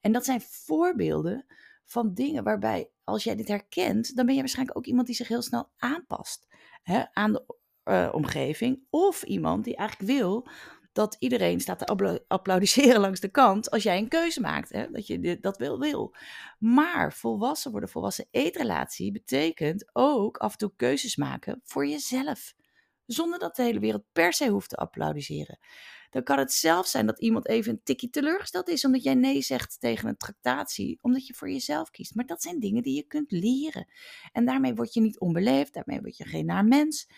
En 0.00 0.12
dat 0.12 0.24
zijn 0.24 0.40
voorbeelden 0.40 1.46
van 1.86 2.14
dingen 2.14 2.44
waarbij, 2.44 2.90
als 3.04 3.24
jij 3.24 3.36
dit 3.36 3.48
herkent, 3.48 4.16
dan 4.16 4.26
ben 4.26 4.34
je 4.34 4.40
waarschijnlijk 4.40 4.78
ook 4.78 4.86
iemand 4.86 5.06
die 5.06 5.16
zich 5.16 5.28
heel 5.28 5.42
snel 5.42 5.70
aanpast 5.76 6.46
hè, 6.82 7.04
aan 7.12 7.32
de 7.32 7.54
uh, 7.84 8.08
omgeving. 8.12 8.86
Of 8.90 9.22
iemand 9.22 9.64
die 9.64 9.76
eigenlijk 9.76 10.10
wil 10.10 10.48
dat 10.92 11.16
iedereen 11.18 11.60
staat 11.60 11.78
te 11.78 12.24
applaudisseren 12.28 13.00
langs 13.06 13.20
de 13.20 13.28
kant 13.28 13.70
als 13.70 13.82
jij 13.82 13.98
een 13.98 14.08
keuze 14.08 14.40
maakt. 14.40 14.72
Hè, 14.72 14.90
dat 14.90 15.06
je 15.06 15.38
dat 15.40 15.56
wil, 15.56 15.78
wil. 15.78 16.14
Maar 16.58 17.12
volwassen 17.12 17.70
worden, 17.70 17.88
volwassen 17.88 18.26
eetrelatie, 18.30 19.12
betekent 19.12 19.90
ook 19.92 20.36
af 20.36 20.52
en 20.52 20.58
toe 20.58 20.72
keuzes 20.76 21.16
maken 21.16 21.60
voor 21.64 21.86
jezelf. 21.86 22.54
Zonder 23.06 23.38
dat 23.38 23.56
de 23.56 23.62
hele 23.62 23.78
wereld 23.78 24.04
per 24.12 24.32
se 24.32 24.48
hoeft 24.48 24.68
te 24.68 24.76
applaudisseren 24.76 25.58
dan 26.16 26.24
kan 26.24 26.38
het 26.38 26.52
zelf 26.52 26.86
zijn 26.86 27.06
dat 27.06 27.20
iemand 27.20 27.48
even 27.48 27.72
een 27.72 27.82
tikje 27.82 28.10
teleurgesteld 28.10 28.68
is 28.68 28.84
omdat 28.84 29.02
jij 29.02 29.14
nee 29.14 29.42
zegt 29.42 29.80
tegen 29.80 30.08
een 30.08 30.16
tractatie, 30.16 30.98
omdat 31.00 31.26
je 31.26 31.34
voor 31.34 31.50
jezelf 31.50 31.90
kiest. 31.90 32.14
Maar 32.14 32.26
dat 32.26 32.42
zijn 32.42 32.60
dingen 32.60 32.82
die 32.82 32.94
je 32.94 33.02
kunt 33.02 33.30
leren. 33.30 33.88
En 34.32 34.44
daarmee 34.44 34.74
word 34.74 34.94
je 34.94 35.00
niet 35.00 35.18
onbeleefd, 35.18 35.74
daarmee 35.74 36.00
word 36.00 36.16
je 36.16 36.24
geen 36.24 36.46
naar 36.46 36.64
mens. 36.64 37.08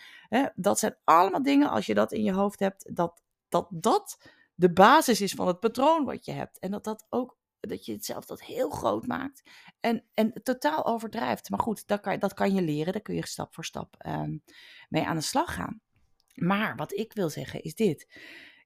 Dat 0.55 0.79
zijn 0.79 0.95
allemaal 1.03 1.43
dingen, 1.43 1.69
als 1.69 1.85
je 1.85 1.93
dat 1.93 2.11
in 2.11 2.23
je 2.23 2.33
hoofd 2.33 2.59
hebt, 2.59 2.95
dat 2.95 3.21
dat, 3.49 3.67
dat 3.69 4.31
de 4.55 4.73
basis 4.73 5.21
is 5.21 5.33
van 5.33 5.47
het 5.47 5.59
patroon 5.59 6.05
wat 6.05 6.25
je 6.25 6.31
hebt. 6.31 6.59
En 6.59 6.71
dat 6.71 6.83
dat 6.83 7.05
ook 7.09 7.37
dat 7.59 7.85
je 7.85 7.91
het 7.91 8.05
zelf 8.05 8.25
dat 8.25 8.41
heel 8.41 8.69
groot 8.69 9.07
maakt 9.07 9.49
en, 9.79 10.03
en 10.13 10.33
totaal 10.43 10.85
overdrijft. 10.85 11.49
Maar 11.49 11.59
goed, 11.59 11.87
dat 11.87 11.99
kan, 11.99 12.19
dat 12.19 12.33
kan 12.33 12.53
je 12.53 12.61
leren. 12.61 12.93
Daar 12.93 13.01
kun 13.01 13.15
je 13.15 13.27
stap 13.27 13.53
voor 13.53 13.65
stap 13.65 13.95
ehm, 13.97 14.37
mee 14.89 15.05
aan 15.05 15.15
de 15.15 15.21
slag 15.21 15.53
gaan. 15.53 15.81
Maar 16.35 16.75
wat 16.75 16.93
ik 16.93 17.13
wil 17.13 17.29
zeggen 17.29 17.63
is 17.63 17.75
dit. 17.75 18.07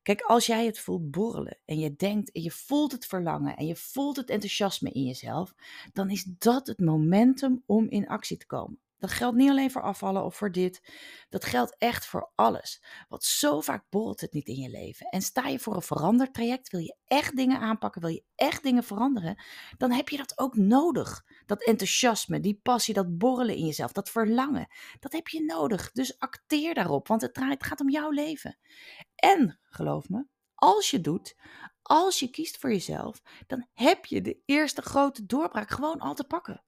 Kijk, 0.03 0.21
als 0.21 0.45
jij 0.45 0.65
het 0.65 0.79
voelt 0.79 1.11
borrelen 1.11 1.57
en 1.65 1.79
je 1.79 1.95
denkt 1.95 2.31
en 2.31 2.41
je 2.41 2.51
voelt 2.51 2.91
het 2.91 3.05
verlangen 3.05 3.57
en 3.57 3.65
je 3.65 3.75
voelt 3.75 4.15
het 4.15 4.29
enthousiasme 4.29 4.89
in 4.89 5.03
jezelf, 5.03 5.53
dan 5.93 6.09
is 6.09 6.23
dat 6.23 6.67
het 6.67 6.79
momentum 6.79 7.63
om 7.65 7.89
in 7.89 8.07
actie 8.07 8.37
te 8.37 8.45
komen. 8.45 8.79
Dat 9.03 9.11
geldt 9.11 9.37
niet 9.37 9.49
alleen 9.49 9.71
voor 9.71 9.81
afvallen 9.81 10.23
of 10.23 10.35
voor 10.35 10.51
dit. 10.51 10.81
Dat 11.29 11.45
geldt 11.45 11.75
echt 11.77 12.05
voor 12.05 12.31
alles. 12.35 12.83
Want 13.07 13.23
zo 13.23 13.61
vaak 13.61 13.85
borrelt 13.89 14.21
het 14.21 14.33
niet 14.33 14.47
in 14.47 14.55
je 14.55 14.69
leven. 14.69 15.05
En 15.05 15.21
sta 15.21 15.47
je 15.47 15.59
voor 15.59 15.75
een 15.75 15.81
verandertraject, 15.81 16.69
wil 16.69 16.79
je 16.79 16.95
echt 17.05 17.35
dingen 17.35 17.59
aanpakken, 17.59 18.01
wil 18.01 18.09
je 18.09 18.23
echt 18.35 18.63
dingen 18.63 18.83
veranderen, 18.83 19.43
dan 19.77 19.91
heb 19.91 20.09
je 20.09 20.17
dat 20.17 20.37
ook 20.37 20.55
nodig. 20.55 21.23
Dat 21.45 21.63
enthousiasme, 21.63 22.39
die 22.39 22.59
passie, 22.63 22.93
dat 22.93 23.17
borrelen 23.17 23.55
in 23.55 23.65
jezelf, 23.65 23.91
dat 23.91 24.09
verlangen, 24.09 24.67
dat 24.99 25.11
heb 25.11 25.27
je 25.27 25.43
nodig. 25.43 25.91
Dus 25.91 26.19
acteer 26.19 26.73
daarop, 26.73 27.07
want 27.07 27.21
het 27.21 27.63
gaat 27.63 27.81
om 27.81 27.89
jouw 27.89 28.09
leven. 28.09 28.57
En 29.15 29.59
geloof 29.63 30.09
me, 30.09 30.25
als 30.55 30.89
je 30.89 31.01
doet, 31.01 31.35
als 31.81 32.19
je 32.19 32.29
kiest 32.29 32.57
voor 32.57 32.69
jezelf, 32.69 33.21
dan 33.47 33.67
heb 33.73 34.05
je 34.05 34.21
de 34.21 34.41
eerste 34.45 34.81
grote 34.81 35.25
doorbraak 35.25 35.69
gewoon 35.69 35.99
al 35.99 36.13
te 36.13 36.23
pakken. 36.23 36.63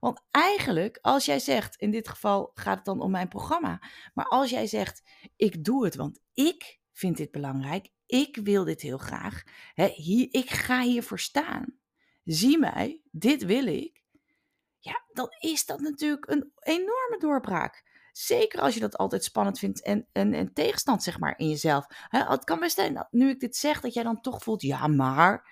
Want 0.00 0.20
eigenlijk, 0.30 0.98
als 1.02 1.24
jij 1.24 1.38
zegt, 1.38 1.76
in 1.76 1.90
dit 1.90 2.08
geval 2.08 2.50
gaat 2.54 2.76
het 2.76 2.84
dan 2.84 3.00
om 3.00 3.10
mijn 3.10 3.28
programma, 3.28 3.82
maar 4.14 4.26
als 4.26 4.50
jij 4.50 4.66
zegt, 4.66 5.02
ik 5.36 5.64
doe 5.64 5.84
het, 5.84 5.94
want 5.94 6.20
ik 6.32 6.80
vind 6.92 7.16
dit 7.16 7.30
belangrijk, 7.30 7.88
ik 8.06 8.36
wil 8.36 8.64
dit 8.64 8.80
heel 8.80 8.98
graag, 8.98 9.42
hè, 9.74 9.86
hier, 9.86 10.28
ik 10.30 10.50
ga 10.50 10.80
hiervoor 10.80 11.18
staan. 11.18 11.78
Zie 12.24 12.58
mij, 12.58 13.02
dit 13.10 13.44
wil 13.44 13.66
ik. 13.66 14.02
Ja, 14.78 15.04
dan 15.12 15.28
is 15.38 15.66
dat 15.66 15.80
natuurlijk 15.80 16.30
een 16.30 16.52
enorme 16.58 17.16
doorbraak. 17.18 17.86
Zeker 18.12 18.60
als 18.60 18.74
je 18.74 18.80
dat 18.80 18.96
altijd 18.96 19.24
spannend 19.24 19.58
vindt 19.58 19.82
en, 19.82 20.08
en, 20.12 20.34
en 20.34 20.52
tegenstand, 20.52 21.02
zeg 21.02 21.18
maar, 21.18 21.38
in 21.38 21.48
jezelf. 21.48 21.86
het 22.08 22.44
kan 22.44 22.60
best 22.60 22.74
zijn, 22.74 23.06
nu 23.10 23.28
ik 23.28 23.40
dit 23.40 23.56
zeg, 23.56 23.80
dat 23.80 23.94
jij 23.94 24.02
dan 24.02 24.20
toch 24.20 24.42
voelt, 24.42 24.62
ja, 24.62 24.86
maar 24.86 25.32
hè, 25.34 25.42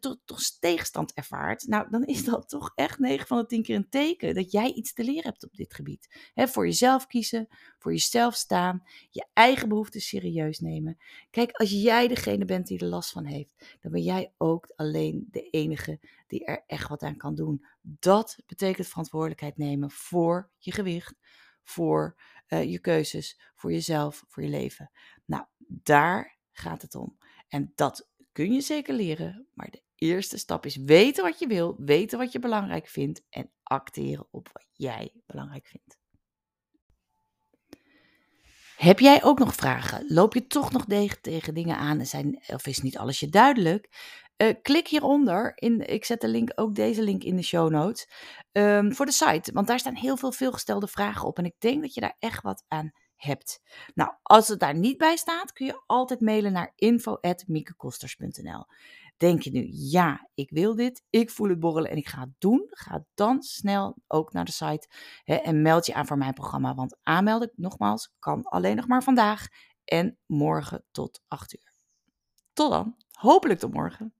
toch, 0.00 0.16
toch 0.24 0.40
tegenstand 0.58 1.12
ervaart, 1.12 1.66
nou 1.66 1.90
dan 1.90 2.04
is 2.04 2.24
dat 2.24 2.48
toch 2.48 2.72
echt 2.74 2.98
9 2.98 3.26
van 3.26 3.38
de 3.38 3.46
10 3.46 3.62
keer 3.62 3.76
een 3.76 3.88
teken 3.88 4.34
dat 4.34 4.52
jij 4.52 4.72
iets 4.72 4.92
te 4.92 5.04
leren 5.04 5.24
hebt 5.24 5.44
op 5.44 5.56
dit 5.56 5.74
gebied. 5.74 6.30
Hè, 6.34 6.48
voor 6.48 6.66
jezelf 6.66 7.06
kiezen, 7.06 7.48
voor 7.78 7.92
jezelf 7.92 8.34
staan, 8.34 8.82
je 9.10 9.26
eigen 9.32 9.68
behoeften 9.68 10.00
serieus 10.00 10.58
nemen. 10.58 10.96
Kijk, 11.30 11.52
als 11.52 11.70
jij 11.70 12.08
degene 12.08 12.44
bent 12.44 12.66
die 12.66 12.78
er 12.78 12.86
last 12.86 13.10
van 13.10 13.24
heeft, 13.24 13.78
dan 13.80 13.92
ben 13.92 14.02
jij 14.02 14.32
ook 14.36 14.72
alleen 14.76 15.28
de 15.30 15.50
enige 15.50 16.00
die 16.26 16.44
er 16.44 16.64
echt 16.66 16.88
wat 16.88 17.02
aan 17.02 17.16
kan 17.16 17.34
doen. 17.34 17.64
Dat 17.80 18.38
betekent 18.46 18.86
verantwoordelijkheid 18.86 19.56
nemen 19.56 19.90
voor 19.90 20.50
je 20.58 20.72
gewicht, 20.72 21.14
voor 21.62 22.16
uh, 22.48 22.70
je 22.70 22.78
keuzes, 22.78 23.40
voor 23.54 23.72
jezelf, 23.72 24.24
voor 24.28 24.42
je 24.42 24.48
leven. 24.48 24.90
Nou, 25.24 25.44
daar 25.58 26.38
gaat 26.52 26.82
het 26.82 26.94
om. 26.94 27.18
En 27.48 27.72
dat 27.74 28.09
kun 28.32 28.52
je 28.52 28.60
zeker 28.60 28.94
leren, 28.94 29.46
maar 29.54 29.70
de 29.70 29.82
eerste 29.94 30.38
stap 30.38 30.66
is 30.66 30.76
weten 30.76 31.24
wat 31.24 31.38
je 31.38 31.46
wil, 31.46 31.76
weten 31.78 32.18
wat 32.18 32.32
je 32.32 32.38
belangrijk 32.38 32.88
vindt 32.88 33.22
en 33.30 33.50
acteren 33.62 34.26
op 34.30 34.48
wat 34.52 34.66
jij 34.72 35.12
belangrijk 35.26 35.66
vindt. 35.66 35.98
Heb 38.76 38.98
jij 38.98 39.24
ook 39.24 39.38
nog 39.38 39.54
vragen? 39.54 40.04
Loop 40.08 40.34
je 40.34 40.46
toch 40.46 40.72
nog 40.72 40.84
tegen 41.20 41.54
dingen 41.54 41.76
aan 41.76 42.06
zijn, 42.06 42.42
of 42.46 42.66
is 42.66 42.80
niet 42.80 42.98
alles 42.98 43.20
je 43.20 43.28
duidelijk? 43.28 43.88
Uh, 44.36 44.54
klik 44.62 44.88
hieronder. 44.88 45.52
In, 45.54 45.88
ik 45.88 46.04
zet 46.04 46.20
de 46.20 46.28
link, 46.28 46.52
ook 46.54 46.74
deze 46.74 47.02
link 47.02 47.22
in 47.22 47.36
de 47.36 47.42
show 47.42 47.70
notes. 47.70 48.08
Um, 48.52 48.94
voor 48.94 49.06
de 49.06 49.12
site. 49.12 49.52
Want 49.52 49.66
daar 49.66 49.78
staan 49.78 49.94
heel 49.94 50.16
veel 50.16 50.32
veelgestelde 50.32 50.86
vragen 50.86 51.26
op. 51.26 51.38
En 51.38 51.44
ik 51.44 51.54
denk 51.58 51.82
dat 51.82 51.94
je 51.94 52.00
daar 52.00 52.16
echt 52.18 52.42
wat 52.42 52.64
aan 52.68 52.92
hebt. 53.22 53.60
Nou, 53.94 54.12
als 54.22 54.48
het 54.48 54.60
daar 54.60 54.74
niet 54.74 54.98
bij 54.98 55.16
staat, 55.16 55.52
kun 55.52 55.66
je 55.66 55.82
altijd 55.86 56.20
mailen 56.20 56.52
naar 56.52 56.72
info.miekekosters.nl. 56.74 58.64
Denk 59.16 59.42
je 59.42 59.50
nu, 59.50 59.68
ja, 59.72 60.28
ik 60.34 60.50
wil 60.50 60.74
dit, 60.74 61.02
ik 61.10 61.30
voel 61.30 61.48
het 61.48 61.60
borrelen 61.60 61.90
en 61.90 61.96
ik 61.96 62.08
ga 62.08 62.20
het 62.20 62.34
doen, 62.38 62.66
ga 62.68 63.04
dan 63.14 63.42
snel 63.42 63.96
ook 64.06 64.32
naar 64.32 64.44
de 64.44 64.52
site 64.52 64.88
hè, 65.24 65.34
en 65.34 65.62
meld 65.62 65.86
je 65.86 65.94
aan 65.94 66.06
voor 66.06 66.18
mijn 66.18 66.34
programma. 66.34 66.74
Want 66.74 66.98
aanmelden, 67.02 67.52
nogmaals, 67.54 68.12
kan 68.18 68.42
alleen 68.42 68.76
nog 68.76 68.86
maar 68.86 69.02
vandaag 69.02 69.48
en 69.84 70.18
morgen 70.26 70.84
tot 70.90 71.22
8 71.28 71.54
uur. 71.54 71.72
Tot 72.52 72.70
dan, 72.70 72.96
hopelijk 73.10 73.58
tot 73.58 73.72
morgen. 73.72 74.14